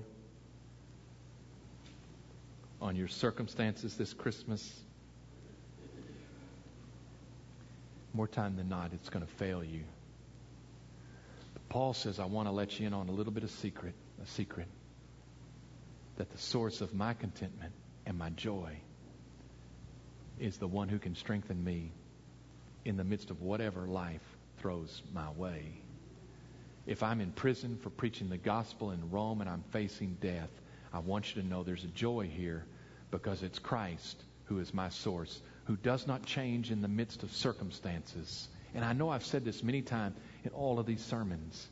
on 2.81 2.95
your 2.95 3.07
circumstances 3.07 3.95
this 3.95 4.13
Christmas, 4.13 4.79
more 8.13 8.27
time 8.27 8.57
than 8.57 8.67
not, 8.67 8.91
it's 8.93 9.09
going 9.09 9.25
to 9.25 9.31
fail 9.33 9.63
you. 9.63 9.83
But 11.53 11.69
Paul 11.69 11.93
says, 11.93 12.19
I 12.19 12.25
want 12.25 12.47
to 12.47 12.51
let 12.51 12.79
you 12.79 12.87
in 12.87 12.93
on 12.93 13.07
a 13.07 13.11
little 13.11 13.31
bit 13.31 13.43
of 13.43 13.51
secret, 13.51 13.93
a 14.21 14.27
secret, 14.27 14.67
that 16.17 16.29
the 16.31 16.37
source 16.37 16.81
of 16.81 16.93
my 16.93 17.13
contentment 17.13 17.71
and 18.05 18.17
my 18.17 18.29
joy 18.31 18.75
is 20.39 20.57
the 20.57 20.67
one 20.67 20.89
who 20.89 20.99
can 20.99 21.15
strengthen 21.15 21.63
me 21.63 21.91
in 22.83 22.97
the 22.97 23.03
midst 23.03 23.29
of 23.29 23.41
whatever 23.41 23.85
life 23.87 24.21
throws 24.57 25.01
my 25.13 25.29
way. 25.31 25.81
If 26.85 27.03
I'm 27.03 27.21
in 27.21 27.31
prison 27.31 27.77
for 27.81 27.89
preaching 27.89 28.29
the 28.29 28.37
gospel 28.37 28.91
in 28.91 29.11
Rome 29.11 29.41
and 29.41 29.49
I'm 29.49 29.63
facing 29.71 30.17
death, 30.19 30.49
I 30.93 30.99
want 30.99 31.35
you 31.35 31.41
to 31.41 31.47
know 31.47 31.63
there's 31.63 31.83
a 31.83 31.87
joy 31.87 32.27
here 32.27 32.65
because 33.11 33.43
it's 33.43 33.59
Christ 33.59 34.21
who 34.45 34.59
is 34.59 34.73
my 34.73 34.89
source, 34.89 35.39
who 35.65 35.77
does 35.77 36.07
not 36.07 36.25
change 36.25 36.71
in 36.71 36.81
the 36.81 36.87
midst 36.87 37.23
of 37.23 37.31
circumstances. 37.31 38.47
And 38.73 38.83
I 38.83 38.93
know 38.93 39.09
I've 39.09 39.25
said 39.25 39.45
this 39.45 39.63
many 39.63 39.81
times 39.81 40.17
in 40.43 40.51
all 40.51 40.79
of 40.79 40.85
these 40.85 41.03
sermons. 41.05 41.67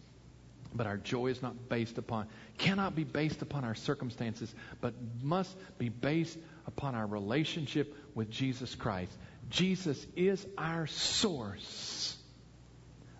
But 0.74 0.86
our 0.86 0.98
joy 0.98 1.28
is 1.28 1.42
not 1.42 1.68
based 1.68 1.98
upon, 1.98 2.28
cannot 2.60 2.96
be 2.96 3.04
based 3.04 3.42
upon 3.42 3.64
our 3.64 3.74
circumstances, 3.74 4.54
but 4.82 4.94
must 5.24 5.56
be 5.80 5.90
based 5.90 6.38
upon 6.68 6.94
our 6.94 7.08
relationship 7.08 7.96
with 8.14 8.30
Jesus 8.30 8.76
Christ. 8.76 9.12
Jesus 9.50 10.06
is 10.16 10.46
our 10.58 10.86
source 10.86 12.16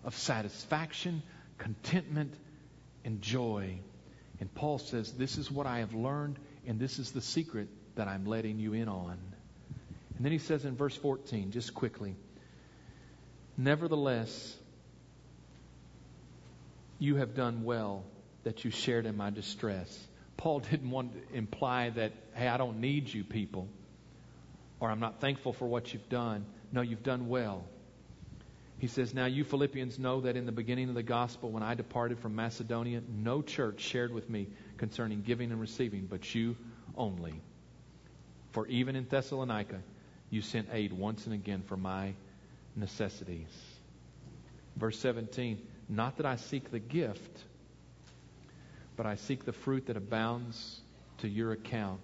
of 0.04 0.16
satisfaction, 0.16 1.22
contentment, 1.60 2.34
and 3.04 3.22
joy. 3.22 3.78
And 4.40 4.52
Paul 4.54 4.78
says, 4.78 5.12
This 5.12 5.38
is 5.38 5.50
what 5.50 5.66
I 5.66 5.78
have 5.78 5.94
learned, 5.94 6.38
and 6.66 6.80
this 6.80 6.98
is 6.98 7.12
the 7.12 7.20
secret 7.20 7.68
that 7.94 8.08
I'm 8.08 8.26
letting 8.26 8.58
you 8.58 8.72
in 8.72 8.88
on. 8.88 9.18
And 10.16 10.24
then 10.24 10.32
he 10.32 10.38
says 10.38 10.64
in 10.64 10.76
verse 10.76 10.96
14, 10.96 11.52
just 11.52 11.74
quickly, 11.74 12.16
Nevertheless, 13.56 14.56
you 16.98 17.16
have 17.16 17.34
done 17.34 17.64
well 17.64 18.04
that 18.44 18.64
you 18.64 18.70
shared 18.70 19.06
in 19.06 19.16
my 19.16 19.30
distress. 19.30 20.06
Paul 20.36 20.60
didn't 20.70 20.90
want 20.90 21.12
to 21.12 21.36
imply 21.36 21.90
that, 21.90 22.12
hey, 22.34 22.48
I 22.48 22.56
don't 22.56 22.80
need 22.80 23.12
you 23.12 23.22
people, 23.22 23.68
or 24.80 24.90
I'm 24.90 25.00
not 25.00 25.20
thankful 25.20 25.52
for 25.52 25.66
what 25.66 25.92
you've 25.92 26.08
done. 26.08 26.46
No, 26.72 26.80
you've 26.80 27.02
done 27.02 27.28
well. 27.28 27.64
He 28.80 28.86
says, 28.86 29.12
Now 29.12 29.26
you 29.26 29.44
Philippians 29.44 29.98
know 29.98 30.22
that 30.22 30.36
in 30.36 30.46
the 30.46 30.52
beginning 30.52 30.88
of 30.88 30.94
the 30.94 31.02
gospel, 31.02 31.50
when 31.50 31.62
I 31.62 31.74
departed 31.74 32.18
from 32.18 32.34
Macedonia, 32.34 33.02
no 33.08 33.42
church 33.42 33.80
shared 33.80 34.10
with 34.10 34.30
me 34.30 34.48
concerning 34.78 35.20
giving 35.20 35.52
and 35.52 35.60
receiving, 35.60 36.06
but 36.06 36.34
you 36.34 36.56
only. 36.96 37.42
For 38.52 38.66
even 38.68 38.96
in 38.96 39.06
Thessalonica, 39.06 39.80
you 40.30 40.40
sent 40.40 40.68
aid 40.72 40.94
once 40.94 41.26
and 41.26 41.34
again 41.34 41.62
for 41.66 41.76
my 41.76 42.14
necessities. 42.74 43.52
Verse 44.76 44.98
17 44.98 45.58
Not 45.90 46.16
that 46.16 46.24
I 46.24 46.36
seek 46.36 46.70
the 46.70 46.78
gift, 46.78 47.44
but 48.96 49.04
I 49.04 49.16
seek 49.16 49.44
the 49.44 49.52
fruit 49.52 49.86
that 49.88 49.98
abounds 49.98 50.80
to 51.18 51.28
your 51.28 51.52
account. 51.52 52.00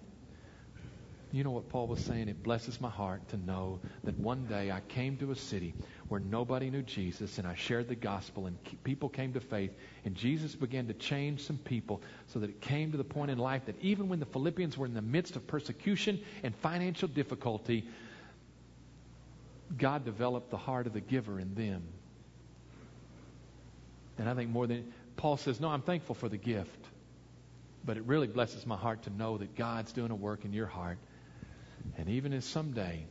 You 1.31 1.43
know 1.43 1.51
what 1.51 1.67
Paul 1.67 1.87
was 1.87 1.99
saying? 1.99 2.29
It 2.29 2.41
blesses 2.41 2.79
my 2.79 2.89
heart 2.89 3.27
to 3.29 3.37
know 3.37 3.79
that 4.05 4.17
one 4.17 4.45
day 4.45 4.71
I 4.71 4.79
came 4.87 5.17
to 5.17 5.31
a 5.31 5.35
city 5.35 5.75
where 6.07 6.21
nobody 6.21 6.69
knew 6.69 6.81
Jesus 6.83 7.37
and 7.37 7.45
I 7.45 7.53
shared 7.55 7.89
the 7.89 7.95
gospel 7.95 8.45
and 8.45 8.57
people 8.85 9.09
came 9.09 9.33
to 9.33 9.41
faith 9.41 9.71
and 10.05 10.15
Jesus 10.15 10.55
began 10.55 10.87
to 10.87 10.93
change 10.93 11.43
some 11.43 11.57
people 11.57 12.01
so 12.27 12.39
that 12.39 12.49
it 12.49 12.61
came 12.61 12.91
to 12.93 12.97
the 12.97 13.03
point 13.03 13.29
in 13.29 13.37
life 13.37 13.65
that 13.65 13.75
even 13.81 14.07
when 14.07 14.21
the 14.21 14.25
Philippians 14.25 14.77
were 14.77 14.85
in 14.85 14.93
the 14.93 15.01
midst 15.01 15.35
of 15.35 15.45
persecution 15.47 16.19
and 16.43 16.55
financial 16.55 17.09
difficulty, 17.09 17.85
God 19.77 20.05
developed 20.05 20.49
the 20.49 20.57
heart 20.57 20.87
of 20.87 20.93
the 20.93 21.01
giver 21.01 21.41
in 21.41 21.53
them. 21.55 21.83
And 24.17 24.29
I 24.29 24.33
think 24.33 24.49
more 24.49 24.65
than 24.65 24.93
Paul 25.17 25.35
says, 25.35 25.59
No, 25.59 25.67
I'm 25.67 25.81
thankful 25.81 26.15
for 26.15 26.29
the 26.29 26.37
gift. 26.37 26.85
But 27.85 27.97
it 27.97 28.03
really 28.03 28.27
blesses 28.27 28.65
my 28.65 28.75
heart 28.75 29.03
to 29.03 29.09
know 29.09 29.37
that 29.37 29.55
God's 29.55 29.91
doing 29.91 30.11
a 30.11 30.15
work 30.15 30.45
in 30.45 30.53
your 30.53 30.65
heart. 30.65 30.97
And 31.97 32.09
even 32.09 32.33
if 32.33 32.43
someday 32.43 33.05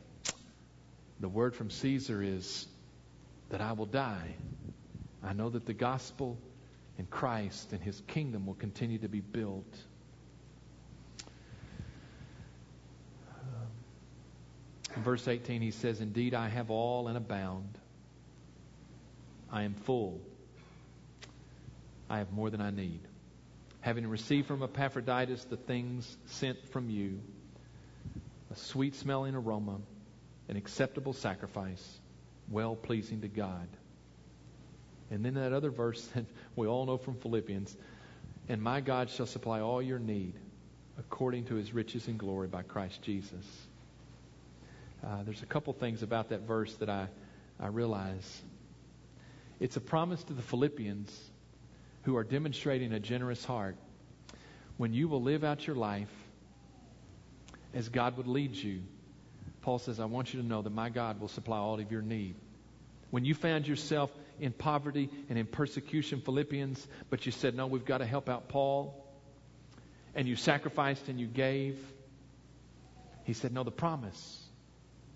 the 1.19 1.27
word 1.27 1.55
from 1.55 1.69
Caesar 1.69 2.21
is 2.21 2.67
that 3.49 3.61
I 3.61 3.73
will 3.73 3.85
die, 3.85 4.35
I 5.23 5.33
know 5.33 5.49
that 5.49 5.65
the 5.65 5.73
gospel 5.73 6.37
and 6.97 7.09
Christ 7.09 7.73
and 7.73 7.81
his 7.81 8.01
kingdom 8.07 8.45
will 8.45 8.55
continue 8.55 8.97
to 8.99 9.07
be 9.07 9.21
built. 9.21 9.73
In 14.95 15.03
verse 15.03 15.27
18, 15.27 15.61
he 15.61 15.71
says, 15.71 16.01
Indeed, 16.01 16.33
I 16.33 16.49
have 16.49 16.71
all 16.71 17.07
and 17.07 17.17
abound. 17.17 17.77
I 19.51 19.63
am 19.63 19.75
full. 19.75 20.21
I 22.09 22.17
have 22.19 22.31
more 22.31 22.49
than 22.49 22.61
I 22.61 22.71
need. 22.71 23.01
Having 23.81 24.07
received 24.07 24.47
from 24.47 24.63
Epaphroditus 24.63 25.43
the 25.45 25.57
things 25.57 26.17
sent 26.25 26.69
from 26.69 26.89
you, 26.89 27.19
sweet 28.57 28.95
smelling 28.95 29.35
aroma, 29.35 29.77
an 30.49 30.57
acceptable 30.57 31.13
sacrifice, 31.13 31.99
well 32.49 32.75
pleasing 32.75 33.21
to 33.21 33.27
God. 33.27 33.67
And 35.09 35.23
then 35.23 35.35
that 35.35 35.53
other 35.53 35.69
verse 35.69 36.05
that 36.15 36.25
we 36.55 36.67
all 36.67 36.85
know 36.85 36.97
from 36.97 37.15
Philippians, 37.15 37.75
and 38.49 38.61
my 38.61 38.81
God 38.81 39.09
shall 39.09 39.25
supply 39.25 39.61
all 39.61 39.81
your 39.81 39.99
need 39.99 40.33
according 40.97 41.45
to 41.45 41.55
his 41.55 41.73
riches 41.73 42.07
and 42.07 42.17
glory 42.17 42.47
by 42.47 42.63
Christ 42.63 43.01
Jesus. 43.01 43.45
Uh, 45.05 45.23
there's 45.23 45.43
a 45.43 45.45
couple 45.45 45.73
things 45.73 46.01
about 46.01 46.29
that 46.29 46.41
verse 46.41 46.73
that 46.75 46.89
I, 46.89 47.07
I 47.59 47.67
realize. 47.67 48.41
It's 49.59 49.77
a 49.77 49.81
promise 49.81 50.23
to 50.23 50.33
the 50.33 50.41
Philippians 50.41 51.15
who 52.03 52.15
are 52.15 52.23
demonstrating 52.23 52.93
a 52.93 52.99
generous 52.99 53.43
heart. 53.45 53.75
When 54.77 54.93
you 54.93 55.07
will 55.07 55.21
live 55.21 55.43
out 55.43 55.67
your 55.67 55.75
life 55.75 56.11
as 57.77 57.89
God 57.89 58.17
would 58.17 58.25
lead 58.27 58.55
you, 58.55 58.81
Paul 59.61 59.77
says, 59.77 59.99
I 59.99 60.05
want 60.05 60.33
you 60.33 60.41
to 60.41 60.45
know 60.45 60.63
that 60.63 60.71
my 60.71 60.89
God 60.89 61.21
will 61.21 61.27
supply 61.27 61.59
all 61.59 61.79
of 61.79 61.91
your 61.91 62.01
need. 62.01 62.33
When 63.11 63.23
you 63.23 63.35
found 63.35 63.67
yourself 63.67 64.09
in 64.39 64.51
poverty 64.51 65.11
and 65.29 65.37
in 65.37 65.45
persecution, 65.45 66.21
Philippians, 66.21 66.87
but 67.11 67.27
you 67.27 67.31
said, 67.31 67.53
No, 67.53 67.67
we've 67.67 67.85
got 67.85 67.99
to 67.99 68.05
help 68.05 68.29
out 68.29 68.49
Paul, 68.49 69.05
and 70.15 70.27
you 70.27 70.35
sacrificed 70.35 71.07
and 71.07 71.19
you 71.19 71.27
gave, 71.27 71.77
he 73.25 73.33
said, 73.33 73.53
No, 73.53 73.63
the 73.63 73.69
promise 73.69 74.43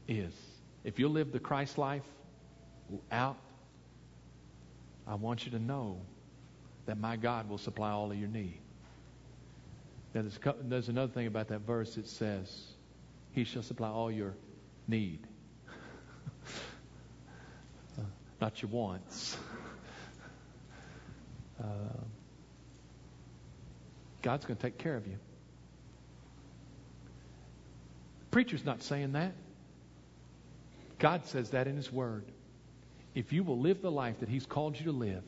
is. 0.08 0.34
If 0.84 1.00
you 1.00 1.08
live 1.08 1.32
the 1.32 1.40
Christ 1.40 1.80
life 1.80 2.06
out, 3.12 3.38
I 5.08 5.16
want 5.16 5.46
you 5.46 5.52
to 5.54 5.60
know 5.60 6.00
that 6.86 7.00
my 7.00 7.16
God 7.16 7.50
will 7.50 7.58
supply 7.58 7.90
all 7.90 8.12
of 8.12 8.18
your 8.18 8.30
need. 8.30 8.62
Now, 10.14 10.22
there's, 10.24 10.40
there's 10.64 10.90
another 10.90 11.12
thing 11.12 11.28
about 11.28 11.48
that 11.50 11.62
verse. 11.62 11.98
It 11.98 12.08
says, 12.08 12.64
He 13.34 13.44
shall 13.44 13.64
supply 13.64 13.90
all 13.90 14.12
your 14.12 14.34
need. 14.88 15.20
not 18.42 18.62
your 18.62 18.72
wants. 18.72 19.38
Uh, 21.60 21.66
God's 24.22 24.46
going 24.46 24.58
to 24.58 24.62
take 24.62 24.78
care 24.78 24.96
of 24.96 25.08
you. 25.08 25.18
Preacher's 28.32 28.66
not 28.66 28.82
saying 28.82 29.14
that. 29.14 29.34
God 31.00 31.26
says 31.26 31.50
that 31.52 31.68
in 31.68 31.76
His 31.76 31.92
Word. 31.92 32.26
If 33.14 33.34
you 33.34 33.44
will 33.44 33.60
live 33.60 33.82
the 33.82 33.92
life 33.92 34.20
that 34.20 34.30
He's 34.30 34.46
called 34.46 34.78
you 34.80 34.86
to 34.86 34.92
live 34.92 35.24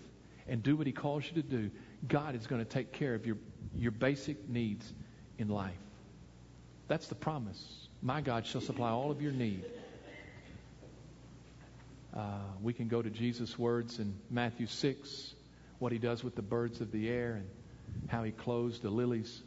and 0.48 0.64
do 0.64 0.76
what 0.76 0.88
He 0.88 0.94
calls 0.94 1.26
you 1.26 1.42
to 1.42 1.48
do, 1.48 1.70
God 2.08 2.36
is 2.36 2.48
going 2.48 2.64
to 2.64 2.70
take 2.70 2.94
care 2.94 3.14
of 3.14 3.26
your, 3.26 3.38
your 3.78 3.92
basic 3.92 4.50
needs 4.50 4.92
in 5.38 5.50
life. 5.50 5.74
That's 6.88 7.08
the 7.08 7.16
promise. 7.16 7.88
My 8.02 8.22
God 8.22 8.46
shall 8.46 8.62
supply 8.62 8.90
all 8.90 9.12
of 9.12 9.22
your 9.22 9.32
need. 9.32 9.64
Uh, 12.16 12.38
we 12.62 12.74
can 12.74 12.88
go 12.88 13.02
to 13.02 13.10
Jesus' 13.10 13.58
words 13.58 14.00
in 14.00 14.14
Matthew 14.30 14.68
6, 14.68 15.34
what 15.80 15.92
he 15.92 15.98
does 15.98 16.24
with 16.24 16.36
the 16.36 16.42
birds 16.42 16.80
of 16.80 16.92
the 16.92 17.10
air 17.10 17.34
and 17.34 17.48
how 18.08 18.24
he 18.24 18.32
clothes 18.32 18.80
the 18.80 18.90
lilies. 18.90 19.42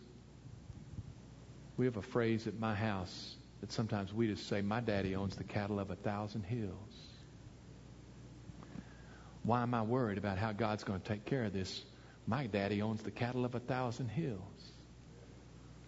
We 1.76 1.84
have 1.84 1.96
a 1.96 2.02
phrase 2.02 2.46
at 2.46 2.58
my 2.58 2.74
house 2.74 3.36
that 3.60 3.70
sometimes 3.70 4.12
we 4.12 4.26
just 4.26 4.48
say, 4.48 4.62
My 4.62 4.80
daddy 4.80 5.14
owns 5.14 5.36
the 5.36 5.44
cattle 5.44 5.78
of 5.78 5.90
a 5.90 5.96
thousand 5.96 6.42
hills. 6.42 6.72
Why 9.44 9.62
am 9.62 9.74
I 9.74 9.82
worried 9.82 10.18
about 10.18 10.38
how 10.38 10.52
God's 10.52 10.82
going 10.82 11.00
to 11.00 11.06
take 11.06 11.24
care 11.24 11.44
of 11.44 11.52
this? 11.52 11.84
My 12.26 12.46
daddy 12.46 12.82
owns 12.82 13.02
the 13.02 13.10
cattle 13.10 13.44
of 13.44 13.54
a 13.54 13.60
thousand 13.60 14.08
hills. 14.08 14.40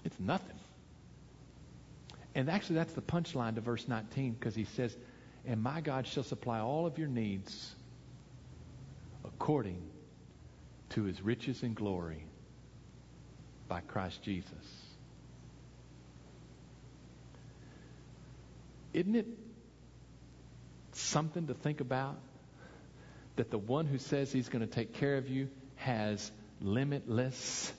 It's 0.05 0.19
nothing. 0.21 0.57
And 2.35 2.49
actually, 2.49 2.77
that's 2.77 2.93
the 2.93 3.03
punchline 3.03 3.57
to 3.57 3.61
verse 3.61 3.89
19 3.89 4.33
because 4.33 4.55
he 4.55 4.65
says, 4.65 4.97
And 5.45 5.63
my 5.63 5.81
God 5.81 6.07
shall 6.07 6.23
supply 6.23 6.61
all 6.61 6.87
of 6.87 6.99
your 6.99 7.09
needs 7.09 7.75
according 9.25 9.83
to 10.91 11.03
his 11.03 11.21
riches 11.21 11.63
and 11.63 11.75
glory 11.75 12.25
by 13.67 13.81
Christ 13.81 14.23
Jesus. 14.23 14.53
Isn't 18.93 19.17
it 19.17 19.27
something 20.93 21.49
to 21.49 21.55
think 21.55 21.81
about 21.81 22.17
that 23.37 23.51
the 23.51 23.59
one 23.59 23.87
who 23.87 23.99
says 23.99 24.33
he's 24.33 24.49
going 24.49 24.67
to 24.67 24.73
take 24.73 24.95
care 24.95 25.17
of 25.17 25.29
you 25.29 25.49
has 25.79 26.31
limitless 26.61 27.73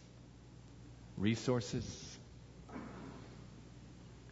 resources? 1.18 2.18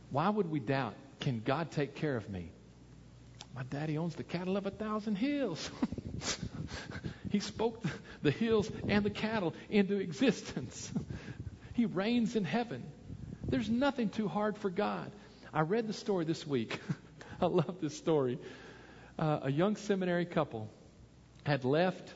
Why 0.10 0.30
would 0.30 0.50
we 0.50 0.60
doubt? 0.60 0.96
Can 1.20 1.42
God 1.44 1.72
take 1.72 1.96
care 1.96 2.16
of 2.16 2.30
me? 2.30 2.52
My 3.56 3.64
daddy 3.64 3.98
owns 3.98 4.16
the 4.16 4.24
cattle 4.24 4.56
of 4.56 4.66
a 4.66 4.72
thousand 4.72 5.16
hills. 5.16 5.70
he 7.32 7.40
spoke 7.40 7.84
the 8.22 8.32
hills 8.32 8.70
and 8.88 9.04
the 9.04 9.10
cattle 9.10 9.54
into 9.70 9.98
existence. 9.98 10.92
he 11.74 11.86
reigns 11.86 12.36
in 12.36 12.44
heaven. 12.44 12.84
There's 13.44 13.70
nothing 13.70 14.10
too 14.10 14.28
hard 14.28 14.58
for 14.58 14.70
God. 14.70 15.12
I 15.54 15.62
read 15.62 15.88
the 15.88 15.94
story 15.94 16.26
this 16.26 16.46
week. 16.46 16.80
I 17.42 17.48
love 17.48 17.78
this 17.82 17.98
story. 17.98 18.40
Uh, 19.18 19.40
a 19.44 19.52
young 19.52 19.76
seminary 19.76 20.26
couple 20.26 20.70
had 21.46 21.66
left 21.66 22.14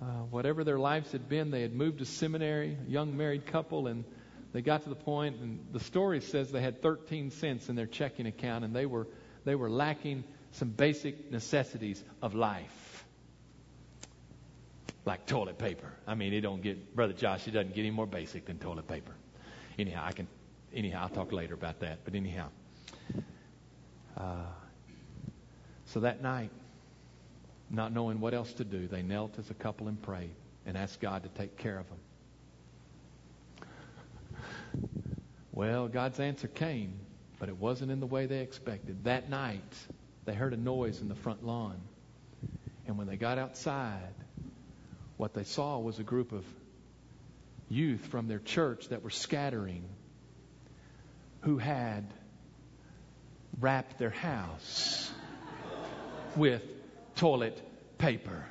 uh, 0.00 0.04
whatever 0.30 0.64
their 0.64 0.78
lives 0.78 1.12
had 1.12 1.28
been. 1.28 1.50
They 1.50 1.62
had 1.62 1.74
moved 1.74 1.98
to 1.98 2.06
seminary, 2.06 2.76
a 2.86 2.90
young 2.90 3.16
married 3.16 3.46
couple, 3.46 3.86
and 3.86 4.04
they 4.52 4.62
got 4.62 4.82
to 4.84 4.88
the 4.88 4.94
point, 4.94 5.36
and 5.40 5.64
the 5.72 5.80
story 5.80 6.20
says 6.20 6.50
they 6.50 6.60
had 6.60 6.82
13 6.82 7.30
cents 7.30 7.68
in 7.68 7.76
their 7.76 7.86
checking 7.86 8.26
account, 8.26 8.64
and 8.64 8.74
they 8.74 8.86
were 8.86 9.06
they 9.44 9.54
were 9.54 9.70
lacking 9.70 10.24
some 10.52 10.68
basic 10.68 11.30
necessities 11.30 12.02
of 12.20 12.34
life, 12.34 13.04
like 15.04 15.26
toilet 15.26 15.58
paper. 15.58 15.92
I 16.06 16.14
mean, 16.14 16.32
it 16.32 16.40
don't 16.40 16.62
get 16.62 16.94
brother 16.94 17.12
Josh. 17.12 17.46
It 17.46 17.52
doesn't 17.52 17.74
get 17.74 17.82
any 17.82 17.90
more 17.90 18.06
basic 18.06 18.46
than 18.46 18.58
toilet 18.58 18.88
paper. 18.88 19.12
Anyhow, 19.78 20.02
I 20.04 20.12
can 20.12 20.26
anyhow, 20.74 21.02
I'll 21.02 21.08
talk 21.08 21.32
later 21.32 21.54
about 21.54 21.80
that. 21.80 22.00
But 22.04 22.14
anyhow, 22.14 22.48
uh, 24.16 24.46
so 25.86 26.00
that 26.00 26.22
night, 26.22 26.50
not 27.70 27.92
knowing 27.92 28.20
what 28.20 28.34
else 28.34 28.52
to 28.54 28.64
do, 28.64 28.88
they 28.88 29.02
knelt 29.02 29.38
as 29.38 29.50
a 29.50 29.54
couple 29.54 29.88
and 29.88 30.00
prayed 30.02 30.34
and 30.66 30.76
asked 30.76 31.00
God 31.00 31.22
to 31.22 31.28
take 31.28 31.56
care 31.56 31.78
of 31.78 31.86
them. 31.88 31.98
Well, 35.52 35.88
God's 35.88 36.20
answer 36.20 36.48
came, 36.48 36.94
but 37.38 37.48
it 37.48 37.56
wasn't 37.56 37.90
in 37.90 38.00
the 38.00 38.06
way 38.06 38.26
they 38.26 38.40
expected. 38.40 39.04
That 39.04 39.30
night, 39.30 39.74
they 40.24 40.34
heard 40.34 40.52
a 40.52 40.56
noise 40.56 41.00
in 41.00 41.08
the 41.08 41.14
front 41.14 41.44
lawn. 41.44 41.80
And 42.86 42.98
when 42.98 43.06
they 43.06 43.16
got 43.16 43.38
outside, 43.38 44.14
what 45.16 45.34
they 45.34 45.44
saw 45.44 45.78
was 45.78 45.98
a 45.98 46.02
group 46.02 46.32
of 46.32 46.44
youth 47.68 48.06
from 48.06 48.26
their 48.26 48.38
church 48.38 48.88
that 48.88 49.02
were 49.02 49.10
scattering 49.10 49.84
who 51.42 51.58
had 51.58 52.04
wrapped 53.60 53.98
their 53.98 54.10
house 54.10 55.10
with 56.36 56.62
toilet 57.20 57.60
paper. 57.98 58.46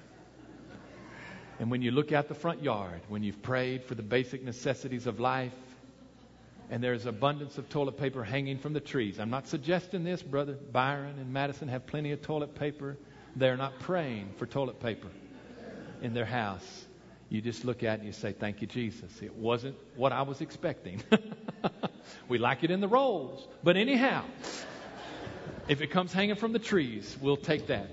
And 1.59 1.71
when 1.71 1.81
you 1.81 1.89
look 1.89 2.11
out 2.11 2.27
the 2.27 2.35
front 2.35 2.63
yard, 2.63 3.01
when 3.07 3.23
you've 3.23 3.41
prayed 3.41 3.83
for 3.83 3.95
the 3.95 4.03
basic 4.03 4.43
necessities 4.43 5.07
of 5.07 5.19
life, 5.19 5.51
and 6.69 6.83
there's 6.83 7.07
abundance 7.07 7.57
of 7.57 7.67
toilet 7.67 7.97
paper 7.97 8.23
hanging 8.23 8.59
from 8.59 8.73
the 8.73 8.79
trees. 8.79 9.19
I'm 9.19 9.31
not 9.31 9.47
suggesting 9.47 10.03
this, 10.03 10.21
brother. 10.21 10.53
Byron 10.53 11.17
and 11.17 11.33
Madison 11.33 11.67
have 11.67 11.87
plenty 11.87 12.11
of 12.11 12.21
toilet 12.21 12.53
paper. 12.53 12.95
They're 13.35 13.57
not 13.57 13.79
praying 13.79 14.33
for 14.37 14.45
toilet 14.45 14.79
paper 14.79 15.07
in 16.03 16.13
their 16.13 16.25
house. 16.25 16.85
You 17.27 17.41
just 17.41 17.65
look 17.65 17.81
at 17.81 17.95
it 17.95 17.99
and 18.01 18.05
you 18.05 18.13
say, 18.13 18.33
Thank 18.33 18.61
you, 18.61 18.67
Jesus. 18.67 19.11
It 19.23 19.33
wasn't 19.33 19.77
what 19.95 20.11
I 20.11 20.21
was 20.21 20.41
expecting. 20.41 21.01
We 22.27 22.37
like 22.37 22.63
it 22.63 22.71
in 22.71 22.79
the 22.79 22.87
rolls. 22.87 23.47
But 23.63 23.75
anyhow, 23.77 24.23
if 25.67 25.81
it 25.81 25.87
comes 25.87 26.13
hanging 26.13 26.35
from 26.35 26.53
the 26.53 26.59
trees, 26.59 27.17
we'll 27.21 27.37
take 27.37 27.67
that 27.67 27.87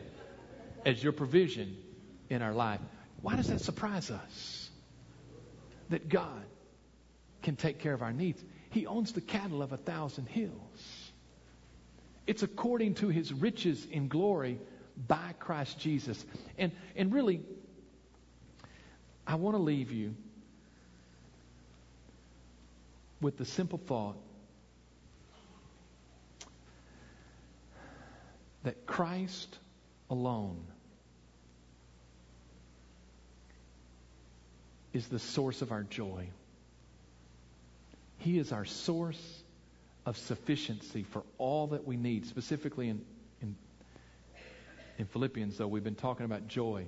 as 0.86 1.02
your 1.02 1.12
provision 1.12 1.76
in 2.30 2.40
our 2.40 2.54
life. 2.54 2.80
Why 3.20 3.34
does 3.34 3.48
that 3.48 3.60
surprise 3.60 4.10
us? 4.10 4.70
That 5.90 6.08
God 6.08 6.44
can 7.42 7.56
take 7.56 7.80
care 7.80 7.92
of 7.92 8.02
our 8.02 8.12
needs. 8.12 8.42
He 8.70 8.86
owns 8.86 9.12
the 9.12 9.20
cattle 9.20 9.62
of 9.62 9.72
a 9.72 9.76
thousand 9.76 10.26
hills. 10.26 11.12
It's 12.26 12.42
according 12.44 12.94
to 12.94 13.08
his 13.08 13.32
riches 13.32 13.84
in 13.90 14.08
glory 14.08 14.60
by 15.08 15.34
Christ 15.40 15.78
Jesus. 15.78 16.24
And, 16.56 16.70
and 16.94 17.12
really, 17.12 17.42
I 19.26 19.34
want 19.34 19.56
to 19.56 19.62
leave 19.62 19.90
you 19.90 20.14
with 23.20 23.38
the 23.38 23.44
simple 23.44 23.78
thought 23.78 24.16
that 28.62 28.86
Christ 28.86 29.58
alone 30.10 30.64
is 34.96 35.06
the 35.08 35.18
source 35.18 35.60
of 35.62 35.72
our 35.72 35.82
joy. 35.82 36.26
He 38.18 38.38
is 38.38 38.50
our 38.50 38.64
source 38.64 39.42
of 40.06 40.16
sufficiency 40.16 41.02
for 41.02 41.22
all 41.36 41.68
that 41.68 41.86
we 41.86 41.96
need. 41.96 42.26
Specifically 42.26 42.88
in, 42.88 43.04
in, 43.42 43.56
in 44.98 45.04
Philippians, 45.06 45.58
though, 45.58 45.68
we've 45.68 45.84
been 45.84 45.96
talking 45.96 46.24
about 46.24 46.48
joy. 46.48 46.86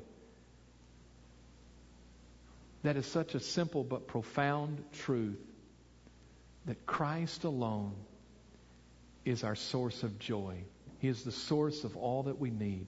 That 2.82 2.96
is 2.96 3.04
such 3.04 3.34
a 3.34 3.40
simple 3.40 3.84
but 3.84 4.06
profound 4.06 4.82
truth 4.94 5.38
that 6.64 6.86
Christ 6.86 7.44
alone 7.44 7.92
is 9.26 9.44
our 9.44 9.54
source 9.54 10.02
of 10.02 10.18
joy. 10.18 10.56
He 11.00 11.08
is 11.08 11.24
the 11.24 11.32
source 11.32 11.84
of 11.84 11.96
all 11.96 12.22
that 12.22 12.38
we 12.38 12.50
need. 12.50 12.86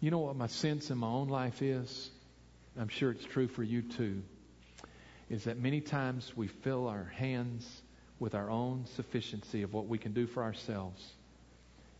You 0.00 0.12
know 0.12 0.20
what 0.20 0.36
my 0.36 0.46
sense 0.46 0.90
in 0.90 0.98
my 0.98 1.08
own 1.08 1.28
life 1.28 1.62
is? 1.62 2.10
I'm 2.78 2.88
sure 2.88 3.10
it's 3.10 3.24
true 3.24 3.48
for 3.48 3.62
you 3.62 3.82
too. 3.82 4.22
Is 5.28 5.44
that 5.44 5.58
many 5.58 5.80
times 5.80 6.32
we 6.36 6.48
fill 6.48 6.88
our 6.88 7.04
hands 7.04 7.82
with 8.18 8.34
our 8.34 8.50
own 8.50 8.86
sufficiency 8.94 9.62
of 9.62 9.72
what 9.72 9.88
we 9.88 9.98
can 9.98 10.12
do 10.12 10.26
for 10.26 10.42
ourselves. 10.42 11.04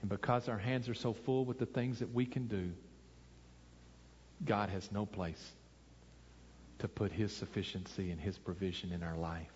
And 0.01 0.09
because 0.09 0.49
our 0.49 0.59
hands 0.59 0.89
are 0.89 0.95
so 0.95 1.12
full 1.12 1.45
with 1.45 1.59
the 1.59 1.66
things 1.66 1.99
that 1.99 2.12
we 2.12 2.27
can 2.27 2.47
do, 2.47 2.70
God 4.45 4.68
has 4.68 4.91
no 4.93 5.07
place 5.07 5.53
to 6.79 6.89
put 6.89 7.12
His 7.12 7.35
sufficiency 7.35 8.11
and 8.11 8.20
His 8.20 8.39
provision 8.39 8.93
in 8.93 9.03
our 9.03 9.16
life. 9.16 9.47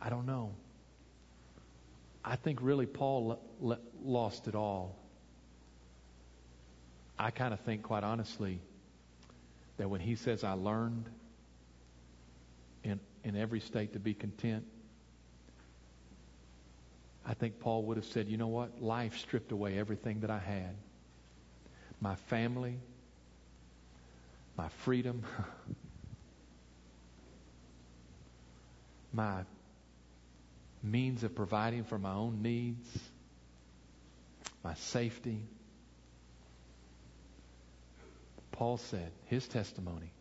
I 0.00 0.08
don't 0.08 0.26
know. 0.26 0.50
I 2.24 2.36
think 2.36 2.60
really 2.62 2.86
Paul 2.86 3.40
lost 4.04 4.48
it 4.48 4.54
all. 4.54 4.96
I 7.22 7.30
kind 7.30 7.54
of 7.54 7.60
think, 7.60 7.84
quite 7.84 8.02
honestly, 8.02 8.58
that 9.76 9.88
when 9.88 10.00
he 10.00 10.16
says, 10.16 10.42
I 10.42 10.54
learned 10.54 11.08
in, 12.82 12.98
in 13.22 13.36
every 13.36 13.60
state 13.60 13.92
to 13.92 14.00
be 14.00 14.12
content, 14.12 14.64
I 17.24 17.34
think 17.34 17.60
Paul 17.60 17.84
would 17.84 17.96
have 17.96 18.06
said, 18.06 18.26
you 18.26 18.38
know 18.38 18.48
what? 18.48 18.82
Life 18.82 19.18
stripped 19.18 19.52
away 19.52 19.78
everything 19.78 20.22
that 20.22 20.30
I 20.30 20.40
had. 20.40 20.74
My 22.00 22.16
family, 22.16 22.80
my 24.58 24.68
freedom, 24.80 25.22
my 29.12 29.44
means 30.82 31.22
of 31.22 31.36
providing 31.36 31.84
for 31.84 32.00
my 32.00 32.14
own 32.14 32.42
needs, 32.42 32.98
my 34.64 34.74
safety. 34.74 35.44
Paul 38.62 38.76
said, 38.76 39.10
his 39.24 39.48
testimony 39.48 40.12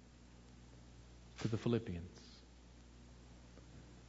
to 1.41 1.47
the 1.47 1.57
Philippians. 1.57 2.19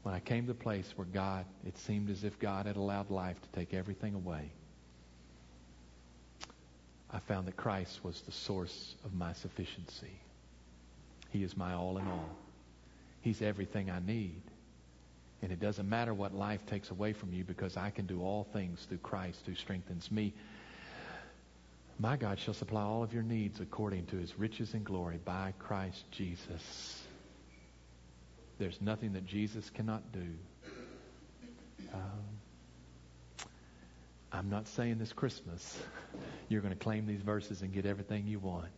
When 0.05 0.14
I 0.14 0.20
came 0.20 0.47
to 0.47 0.55
the 0.55 0.59
place 0.59 0.91
where 0.97 1.07
God, 1.07 1.45
it 1.66 1.76
seemed 1.76 2.09
as 2.09 2.24
if 2.24 2.39
God 2.39 2.64
had 2.64 2.76
allowed 2.76 3.11
life 3.11 3.37
to 3.43 3.49
take 3.51 3.74
everything 3.74 4.14
away, 4.14 4.51
I 7.11 7.18
found 7.18 7.47
that 7.47 7.59
Christ 7.59 8.03
was 8.03 8.22
the 8.22 8.33
source 8.33 8.95
of 9.05 9.12
my 9.12 9.35
sufficiency. 9.35 10.18
He 11.28 11.43
is 11.43 11.55
my 11.55 11.74
all 11.74 11.99
in 11.99 12.09
all. 12.09 12.30
He's 13.20 13.43
everything 13.43 13.91
I 13.91 13.99
need. 13.99 14.41
And 15.43 15.53
it 15.53 15.61
doesn't 15.61 15.91
matter 15.91 16.14
what 16.14 16.35
life 16.35 16.64
takes 16.64 16.91
away 16.91 17.12
from 17.12 17.35
you 17.35 17.45
because 17.45 17.76
I 17.76 17.91
can 17.91 18.07
do 18.07 18.22
all 18.22 18.45
things 18.55 18.87
through 18.89 18.99
Christ 19.03 19.43
who 19.45 19.55
strengthens 19.55 20.11
me. 20.11 20.33
My 21.99 22.16
God 22.16 22.38
shall 22.38 22.55
supply 22.55 22.82
all 22.82 23.03
of 23.03 23.12
your 23.12 23.22
needs 23.22 23.61
according 23.61 24.07
to 24.07 24.16
his 24.16 24.38
riches 24.38 24.74
and 24.74 24.84
glory 24.84 25.20
by 25.24 25.55
Christ 25.59 26.05
Jesus. 26.11 27.03
There's 28.59 28.80
nothing 28.80 29.12
that 29.12 29.26
Jesus 29.26 29.70
cannot 29.70 30.12
do. 30.12 30.26
Um, 31.93 33.49
I'm 34.32 34.49
not 34.49 34.66
saying 34.68 34.99
this 34.99 35.12
Christmas 35.12 35.78
you're 36.49 36.61
going 36.61 36.74
to 36.74 36.78
claim 36.78 37.07
these 37.07 37.22
verses 37.22 37.62
and 37.62 37.72
get 37.72 37.86
everything 37.86 38.26
you 38.26 38.38
want. 38.38 38.68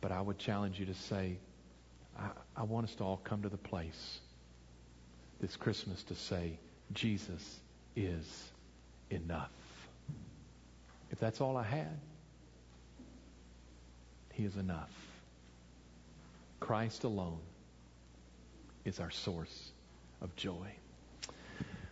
But 0.00 0.12
I 0.12 0.20
would 0.20 0.38
challenge 0.38 0.80
you 0.80 0.86
to 0.86 0.94
say, 0.94 1.38
I, 2.18 2.30
I 2.56 2.62
want 2.64 2.88
us 2.88 2.94
to 2.96 3.04
all 3.04 3.20
come 3.22 3.42
to 3.42 3.48
the 3.48 3.56
place 3.56 4.20
this 5.40 5.56
Christmas 5.56 6.02
to 6.04 6.14
say, 6.14 6.58
Jesus 6.92 7.60
is 7.96 8.52
enough. 9.10 9.50
If 11.12 11.20
that's 11.20 11.40
all 11.40 11.56
I 11.56 11.62
had, 11.62 12.00
He 14.32 14.44
is 14.44 14.56
enough. 14.56 14.90
Christ 16.58 17.04
alone 17.04 17.40
is 18.84 18.98
our 18.98 19.10
source 19.10 19.70
of 20.20 20.34
joy. 20.36 20.72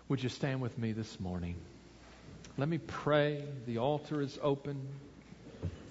Would 0.09 0.23
you 0.23 0.29
stand 0.29 0.61
with 0.61 0.77
me 0.79 0.93
this 0.93 1.21
morning? 1.21 1.55
Let 2.57 2.69
me 2.69 2.79
pray. 2.79 3.45
The 3.67 3.79
altar 3.79 4.21
is 4.21 4.39
open. 4.43 4.81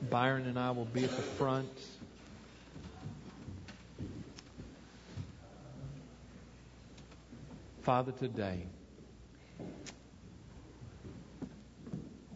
Byron 0.10 0.46
and 0.46 0.58
I 0.58 0.72
will 0.72 0.86
be 0.86 1.04
at 1.04 1.12
the 1.12 1.22
front. 1.22 1.70
Father, 7.84 8.12
today, 8.12 8.66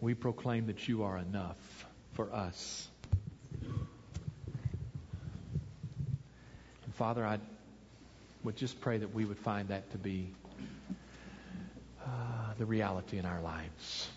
we 0.04 0.14
proclaim 0.14 0.68
that 0.68 0.88
you 0.88 1.04
are 1.04 1.18
enough 1.18 1.86
for 2.12 2.32
us. 2.34 2.88
And 3.62 3.88
Father, 6.96 7.26
I 7.26 7.40
would 8.44 8.58
just 8.58 8.82
pray 8.82 8.98
that 8.98 9.14
we 9.14 9.24
would 9.24 9.38
find 9.38 9.70
that 9.70 9.90
to 9.92 9.98
be 9.98 10.30
uh, 12.06 12.08
the 12.58 12.66
reality 12.66 13.18
in 13.18 13.26
our 13.26 13.42
lives. 13.42 14.10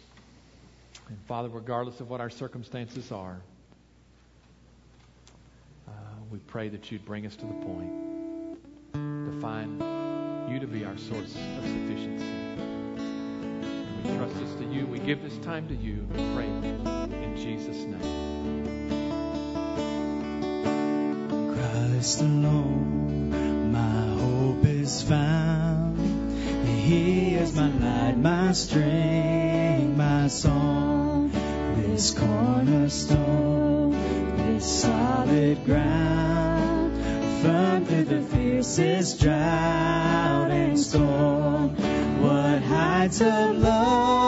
And 1.08 1.16
Father, 1.28 1.48
regardless 1.48 2.00
of 2.00 2.10
what 2.10 2.20
our 2.20 2.30
circumstances 2.30 3.12
are, 3.12 3.36
uh, 5.86 5.92
we 6.32 6.38
pray 6.38 6.68
that 6.68 6.90
you'd 6.90 7.04
bring 7.04 7.26
us 7.26 7.36
to 7.36 7.46
the 7.46 7.54
point 7.64 7.92
to 8.92 9.38
find 9.40 9.80
you 10.50 10.58
to 10.58 10.66
be 10.66 10.84
our 10.84 10.98
source 10.98 11.36
of 11.36 11.64
sufficiency. 11.64 12.75
And 14.38 14.58
to 14.58 14.64
you. 14.74 14.86
We 14.86 14.98
give 14.98 15.22
this 15.22 15.38
time 15.38 15.68
to 15.68 15.74
you. 15.74 16.06
We 16.10 16.18
pray 16.34 16.46
in 16.46 17.36
Jesus' 17.36 17.84
name. 17.84 18.26
Christ 21.54 22.20
alone, 22.20 23.72
my 23.72 24.06
hope 24.20 24.64
is 24.66 25.02
found. 25.02 25.98
He 26.66 27.34
is 27.34 27.56
my 27.56 27.68
light, 27.68 28.18
my 28.18 28.52
strength, 28.52 29.96
my 29.96 30.28
song. 30.28 31.30
This 31.76 32.10
cornerstone, 32.12 33.92
this 34.36 34.82
solid 34.82 35.64
ground, 35.64 36.92
firm 37.42 37.84
through 37.86 38.04
the 38.04 38.20
fiercest 38.20 39.20
drought 39.20 40.50
and 40.50 40.78
storm. 40.78 41.74
What 42.22 42.62
heights 42.62 43.20
of 43.20 43.56
love, 43.58 44.25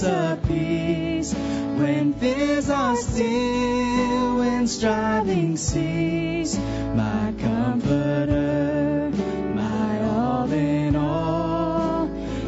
depths 0.00 0.02
of 0.02 0.48
peace, 0.48 1.32
when 1.34 2.12
fears 2.14 2.68
are 2.70 2.96
still, 2.96 4.36
when 4.38 4.66
striving 4.66 5.56
cease, 5.56 6.58
my 6.94 7.32
comforter, 7.38 9.10
my 9.54 10.02
all 10.02 10.52
in 10.52 10.96
all, 10.96 12.06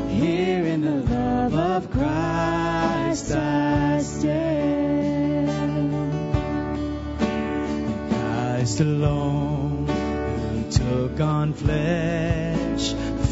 here 0.09 0.67
in 0.67 0.83
the 0.83 1.03
love 1.15 1.55
of 1.55 1.91
Christ 1.91 3.33
I 3.33 4.01
stand. 4.03 5.49
Christ 8.11 8.81
alone, 8.81 9.87
who 9.87 10.71
took 10.71 11.21
on 11.21 11.55
flesh, 11.55 12.28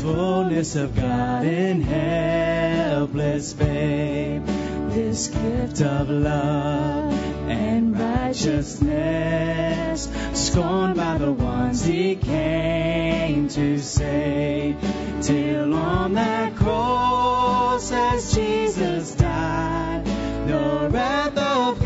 fullness 0.07 0.77
of 0.77 0.95
God 0.95 1.45
in 1.45 1.83
helpless 1.83 3.53
babe, 3.55 4.47
this 4.91 5.27
gift 5.27 5.81
of 5.81 6.09
love 6.09 7.13
and 7.51 7.99
righteousness 7.99 10.09
scorned 10.33 10.95
by 10.95 11.19
the 11.19 11.33
ones 11.33 11.85
he 11.85 12.15
came 12.15 13.49
to 13.49 13.81
save. 13.81 14.77
Till 15.23 15.75
on 15.75 16.15
that 16.15 16.55
cross, 16.55 17.91
as 17.91 18.33
Jesus 18.33 19.13
died, 19.17 20.05
the 20.47 20.89
wrath 20.89 21.37
of 21.37 21.83
God 21.83 21.86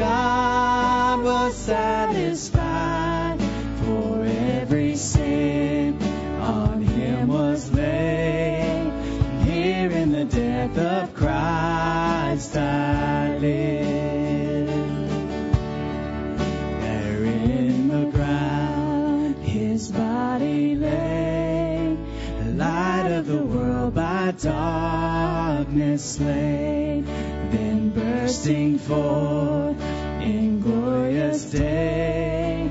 darkness 25.70 26.16
slain, 26.16 27.04
then 27.50 27.90
bursting 27.90 28.76
forth 28.78 29.80
in 30.20 30.60
glorious 30.60 31.44
day, 31.44 32.68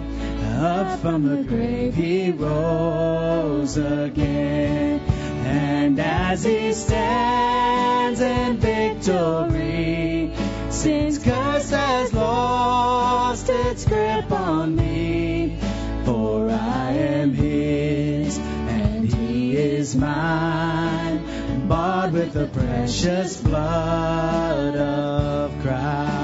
up 0.57 0.99
from 0.99 1.23
the 1.23 1.43
grave 1.43 1.95
he 1.95 2.31
rose 2.31 3.77
again. 3.77 4.99
And 5.45 5.97
as 5.99 6.43
he 6.43 6.73
stands 6.73 8.19
in 8.19 8.57
victory, 8.57 10.33
sin's 10.69 11.19
curse 11.19 11.69
has 11.69 12.13
lost 12.13 13.47
its 13.49 13.85
grip 13.85 14.29
on 14.29 14.75
me. 14.75 15.57
For 16.03 16.49
I 16.49 16.91
am 16.91 17.33
his, 17.33 18.37
and 18.37 19.05
he 19.05 19.55
is 19.55 19.95
mine, 19.95 20.58
bought 21.69 22.11
with 22.11 22.33
the 22.33 22.47
precious 22.47 23.39
blood 23.41 24.75
of 24.75 25.51
Christ. 25.61 26.18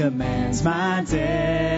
Commands 0.00 0.64
my 0.64 1.04
destiny. 1.06 1.68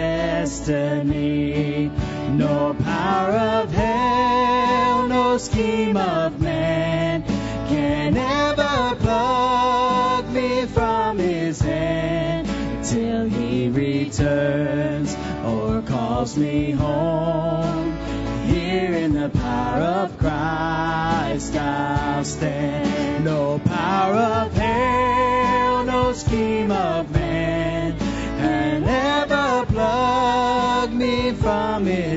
No 2.28 2.76
power 2.84 3.32
of 3.32 3.72
hell, 3.72 5.08
no 5.08 5.36
scheme 5.38 5.96
of 5.96 6.40
man 6.40 7.24
can 7.66 8.16
ever 8.16 8.94
pluck 9.00 10.28
me 10.28 10.66
from 10.66 11.18
his 11.18 11.60
hand 11.60 12.46
till 12.84 13.24
he 13.28 13.68
returns 13.70 15.16
or 15.44 15.82
calls 15.82 16.36
me 16.36 16.70
home. 16.70 17.31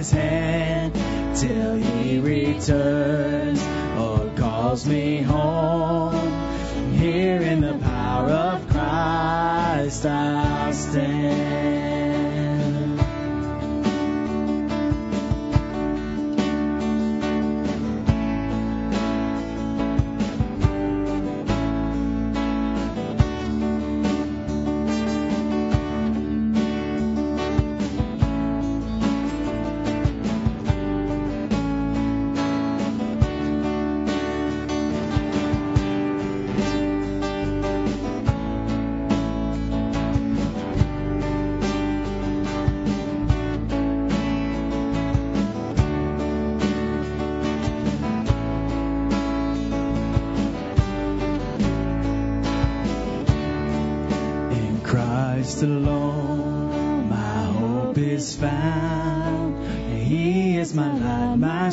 His 0.05 0.11
hand 0.11 0.93
till 1.35 1.75
he 1.75 2.19
returns 2.19 3.61
or 3.97 4.31
calls 4.35 4.85
me 4.85 5.21
home. 5.21 6.93
Here 6.93 7.41
in 7.41 7.61
the 7.61 7.77
power 7.79 8.29
of 8.29 8.67
Christ 8.69 10.05
I'll 10.05 10.73
stand. 10.73 11.74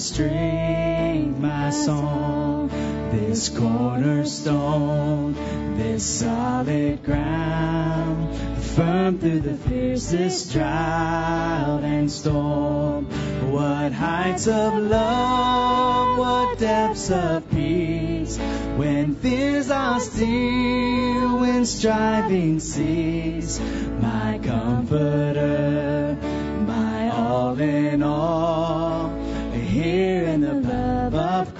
Strength, 0.02 1.38
my 1.38 1.70
song. 1.70 2.68
This 3.12 3.48
cornerstone, 3.48 5.34
this 5.76 6.04
solid 6.04 7.04
ground, 7.04 8.36
firm 8.74 9.18
through 9.18 9.40
the 9.40 9.54
fiercest 9.54 10.52
trial 10.52 11.78
and 11.84 12.10
storm. 12.10 13.04
What 13.52 13.92
heights 13.92 14.48
of 14.48 14.74
love, 14.74 16.18
what 16.18 16.58
depths 16.58 17.10
of 17.10 17.48
peace, 17.50 18.38
when 18.76 19.14
fears 19.14 19.70
are 19.70 20.00
still, 20.00 21.38
when 21.38 21.64
striving 21.64 22.58
cease, 22.60 23.60
my 24.00 24.40
comforter, 24.42 26.16
my 26.66 27.10
all 27.10 27.60
in 27.60 28.02
all, 28.02 28.61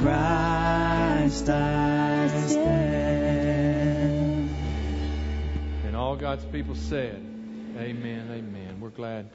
Christ 0.02 1.48
I 1.48 2.28
stand. 2.48 4.50
And 5.86 5.94
all 5.94 6.16
God's 6.16 6.44
people 6.46 6.74
said, 6.74 7.24
Amen, 7.78 8.28
amen. 8.32 8.80
We're 8.80 8.88
glad 8.88 9.30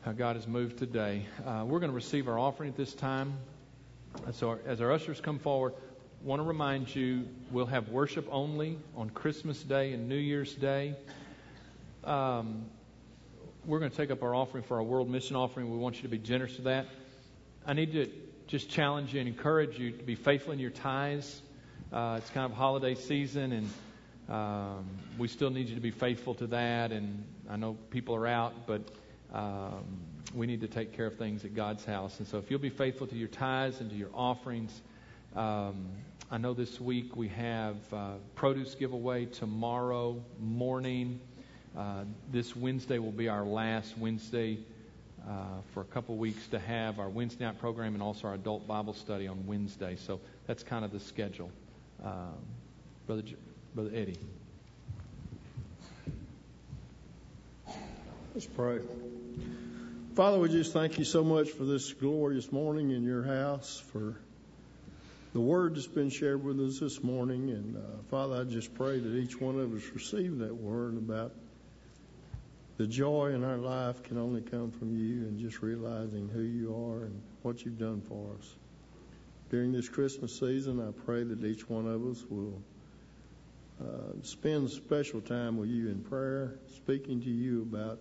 how 0.00 0.10
God 0.10 0.34
has 0.34 0.48
moved 0.48 0.78
today. 0.78 1.26
Uh, 1.46 1.62
we're 1.64 1.78
going 1.78 1.92
to 1.92 1.94
receive 1.94 2.26
our 2.26 2.36
offering 2.36 2.70
at 2.70 2.76
this 2.76 2.92
time. 2.92 3.34
So, 4.32 4.48
our, 4.48 4.58
as 4.66 4.80
our 4.80 4.90
ushers 4.90 5.20
come 5.20 5.38
forward, 5.38 5.74
want 6.24 6.40
to 6.40 6.44
remind 6.44 6.92
you 6.92 7.28
we'll 7.52 7.66
have 7.66 7.88
worship 7.88 8.26
only 8.32 8.80
on 8.96 9.10
Christmas 9.10 9.62
Day 9.62 9.92
and 9.92 10.08
New 10.08 10.16
Year's 10.16 10.52
Day. 10.56 10.96
Um, 12.02 12.64
we're 13.64 13.78
going 13.78 13.92
to 13.92 13.96
take 13.96 14.10
up 14.10 14.24
our 14.24 14.34
offering 14.34 14.64
for 14.64 14.78
our 14.78 14.82
World 14.82 15.08
Mission 15.08 15.36
Offering. 15.36 15.70
We 15.70 15.78
want 15.78 15.94
you 15.94 16.02
to 16.02 16.08
be 16.08 16.18
generous 16.18 16.56
to 16.56 16.62
that. 16.62 16.86
I 17.64 17.74
need 17.74 17.92
to 17.92 18.10
just 18.48 18.70
challenge 18.70 19.12
you 19.12 19.20
and 19.20 19.28
encourage 19.28 19.78
you 19.78 19.90
to 19.90 20.02
be 20.02 20.14
faithful 20.14 20.54
in 20.54 20.58
your 20.58 20.70
tithes. 20.70 21.42
Uh, 21.92 22.14
it's 22.16 22.30
kind 22.30 22.50
of 22.50 22.56
holiday 22.56 22.94
season, 22.94 23.52
and 23.52 24.34
um, 24.34 24.86
we 25.18 25.28
still 25.28 25.50
need 25.50 25.68
you 25.68 25.74
to 25.74 25.82
be 25.82 25.90
faithful 25.90 26.34
to 26.34 26.46
that. 26.46 26.90
And 26.90 27.24
I 27.50 27.56
know 27.56 27.76
people 27.90 28.14
are 28.14 28.26
out, 28.26 28.54
but 28.66 28.80
um, 29.34 29.84
we 30.34 30.46
need 30.46 30.62
to 30.62 30.66
take 30.66 30.96
care 30.96 31.04
of 31.04 31.16
things 31.16 31.44
at 31.44 31.54
God's 31.54 31.84
house. 31.84 32.18
And 32.20 32.26
so 32.26 32.38
if 32.38 32.50
you'll 32.50 32.58
be 32.58 32.70
faithful 32.70 33.06
to 33.08 33.14
your 33.14 33.28
tithes 33.28 33.80
and 33.80 33.90
to 33.90 33.96
your 33.96 34.10
offerings, 34.14 34.80
um, 35.36 35.86
I 36.30 36.38
know 36.38 36.54
this 36.54 36.80
week 36.80 37.16
we 37.16 37.28
have 37.28 37.76
uh, 37.92 38.12
produce 38.34 38.74
giveaway 38.74 39.26
tomorrow 39.26 40.22
morning. 40.40 41.20
Uh, 41.76 42.04
this 42.32 42.56
Wednesday 42.56 42.98
will 42.98 43.12
be 43.12 43.28
our 43.28 43.44
last 43.44 43.98
Wednesday 43.98 44.58
uh, 45.26 45.60
for 45.72 45.80
a 45.80 45.84
couple 45.84 46.16
weeks 46.16 46.46
to 46.48 46.58
have 46.58 46.98
our 46.98 47.08
Wednesday 47.08 47.44
night 47.44 47.58
program 47.58 47.94
and 47.94 48.02
also 48.02 48.28
our 48.28 48.34
adult 48.34 48.66
Bible 48.66 48.94
study 48.94 49.26
on 49.28 49.46
Wednesday. 49.46 49.96
So 49.96 50.20
that's 50.46 50.62
kind 50.62 50.84
of 50.84 50.92
the 50.92 51.00
schedule. 51.00 51.50
Um, 52.04 52.34
Brother, 53.06 53.22
Brother 53.74 53.90
Eddie. 53.94 54.18
Let's 58.34 58.46
pray. 58.46 58.80
Father, 60.14 60.38
we 60.38 60.48
just 60.48 60.72
thank 60.72 60.98
you 60.98 61.04
so 61.04 61.24
much 61.24 61.50
for 61.50 61.64
this 61.64 61.92
glorious 61.92 62.52
morning 62.52 62.90
in 62.90 63.04
your 63.04 63.22
house, 63.22 63.82
for 63.92 64.16
the 65.32 65.40
word 65.40 65.76
that's 65.76 65.86
been 65.86 66.10
shared 66.10 66.44
with 66.44 66.60
us 66.60 66.80
this 66.80 67.02
morning. 67.02 67.50
And 67.50 67.76
uh, 67.76 67.80
Father, 68.10 68.40
I 68.40 68.44
just 68.44 68.74
pray 68.74 68.98
that 68.98 69.14
each 69.16 69.40
one 69.40 69.58
of 69.58 69.74
us 69.74 69.82
receive 69.94 70.38
that 70.38 70.54
word 70.54 70.96
about 70.96 71.32
the 72.78 72.86
joy 72.86 73.32
in 73.34 73.42
our 73.42 73.58
life 73.58 74.04
can 74.04 74.16
only 74.16 74.40
come 74.40 74.70
from 74.70 74.96
you 74.96 75.26
and 75.26 75.36
just 75.38 75.62
realizing 75.62 76.28
who 76.28 76.42
you 76.42 76.72
are 76.72 77.06
and 77.06 77.20
what 77.42 77.64
you've 77.64 77.78
done 77.78 78.00
for 78.00 78.30
us. 78.38 78.54
During 79.50 79.72
this 79.72 79.88
Christmas 79.88 80.38
season, 80.38 80.80
I 80.80 80.92
pray 81.04 81.24
that 81.24 81.44
each 81.44 81.68
one 81.68 81.88
of 81.88 82.06
us 82.06 82.24
will 82.30 82.62
uh, 83.82 84.22
spend 84.22 84.70
special 84.70 85.20
time 85.20 85.56
with 85.56 85.68
you 85.68 85.88
in 85.88 86.02
prayer, 86.02 86.54
speaking 86.76 87.20
to 87.22 87.30
you 87.30 87.62
about 87.62 87.98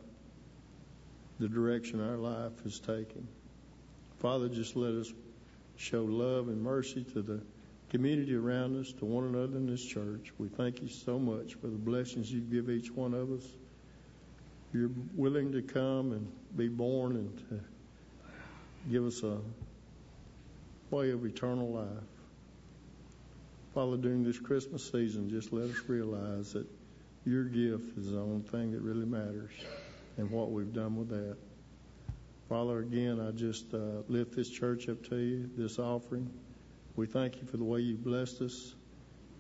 the 1.40 1.48
direction 1.48 2.00
our 2.00 2.18
life 2.18 2.54
is 2.64 2.80
taking. 2.80 3.28
Father, 4.20 4.48
just 4.48 4.76
let 4.76 4.94
us 4.94 5.12
show 5.76 6.04
love 6.04 6.50
and 6.50 6.62
mercy 6.62 7.04
to 7.14 7.24
the 7.24 7.42
community 7.90 8.36
around 8.36 8.80
us, 8.80 8.92
to 8.94 9.06
one 9.06 9.24
another 9.24 9.58
in 9.58 9.66
this 9.66 9.84
church. 9.84 10.34
We 10.38 10.50
thank 10.50 10.84
you 10.84 10.88
so 10.88 11.18
much 11.18 11.56
for 11.56 11.68
the 11.68 11.78
blessings 11.78 12.32
you 12.32 12.42
give 12.42 12.70
each 12.70 12.92
one 12.92 13.16
of 13.16 13.32
us. 13.32 13.46
You're 14.78 14.92
willing 15.16 15.52
to 15.54 15.64
come 15.64 16.12
and 16.12 16.32
be 16.56 16.68
born 16.68 17.16
and 17.16 17.38
to 17.50 17.60
give 18.92 19.06
us 19.08 19.24
a 19.24 19.40
way 20.92 21.10
of 21.10 21.26
eternal 21.26 21.72
life. 21.72 22.04
Father, 23.74 23.98
during 23.98 24.24
this 24.24 24.38
Christmas 24.38 24.88
season, 24.92 25.32
just 25.32 25.52
let 25.52 25.72
us 25.72 25.78
realize 25.88 26.54
that 26.54 26.68
your 27.26 27.46
gift 27.46 27.98
is 27.98 28.12
the 28.12 28.20
only 28.20 28.44
thing 28.44 28.72
that 28.72 28.82
really 28.82 29.08
matters 29.08 29.52
and 30.18 30.30
what 30.30 30.52
we've 30.52 30.74
done 30.74 30.96
with 30.96 31.10
that. 31.10 31.38
Father, 32.48 32.80
again, 32.80 33.20
I 33.20 33.32
just 33.32 33.74
uh, 33.74 34.04
lift 34.08 34.36
this 34.36 34.48
church 34.48 34.90
up 34.90 35.04
to 35.10 35.16
you, 35.16 35.50
this 35.58 35.80
offering. 35.80 36.30
We 36.96 37.08
thank 37.08 37.38
you 37.38 37.48
for 37.48 37.58
the 37.58 37.64
way 37.64 37.80
you 37.80 37.98
blessed 37.98 38.42
us, 38.44 38.76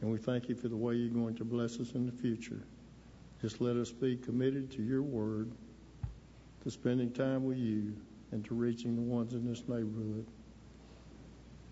and 0.02 0.12
we 0.12 0.18
thank 0.18 0.50
you 0.50 0.56
for 0.56 0.68
the 0.68 0.78
way 0.78 0.96
you're 0.96 1.14
going 1.14 1.36
to 1.36 1.46
bless 1.46 1.80
us 1.80 1.92
in 1.92 2.08
the 2.08 2.12
future. 2.12 2.64
Just 3.42 3.62
let 3.62 3.76
us 3.76 3.92
be 3.92 4.18
committed 4.18 4.72
to 4.72 4.82
your 4.82 5.02
word, 5.02 5.52
to 6.64 6.72
spending 6.72 7.12
time 7.12 7.46
with 7.46 7.58
you, 7.58 7.94
and 8.32 8.44
to 8.46 8.56
reaching 8.56 8.96
the 8.96 9.02
ones 9.02 9.34
in 9.34 9.48
this 9.48 9.62
neighborhood. 9.68 10.26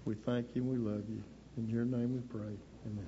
We 0.06 0.16
thank 0.16 0.48
you 0.54 0.62
and 0.62 0.72
we 0.72 0.78
love 0.78 1.04
you. 1.10 1.24
In 1.58 1.70
your 1.70 1.86
name 1.86 2.14
we 2.14 2.22
pray. 2.22 2.54
Amen. 2.86 3.08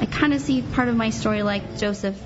I 0.00 0.06
kind 0.06 0.34
of 0.34 0.40
see 0.40 0.62
part 0.62 0.88
of 0.88 0.96
my 0.96 1.10
story 1.10 1.42
like 1.42 1.78
Joseph. 1.78 2.20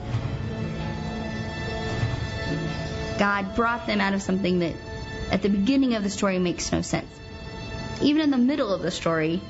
God 3.18 3.54
brought 3.54 3.86
them 3.86 4.00
out 4.00 4.14
of 4.14 4.22
something 4.22 4.58
that 4.58 4.74
at 5.30 5.42
the 5.42 5.48
beginning 5.48 5.94
of 5.94 6.02
the 6.02 6.10
story 6.10 6.38
makes 6.40 6.72
no 6.72 6.82
sense. 6.82 7.08
Even 8.02 8.22
in 8.22 8.30
the 8.30 8.38
middle 8.38 8.74
of 8.74 8.82
the 8.82 8.90
story, 8.90 9.40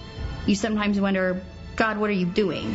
you 0.46 0.54
sometimes 0.54 1.00
wonder, 1.00 1.40
God, 1.76 1.98
what 1.98 2.08
are 2.08 2.14
you 2.14 2.26
doing? 2.26 2.72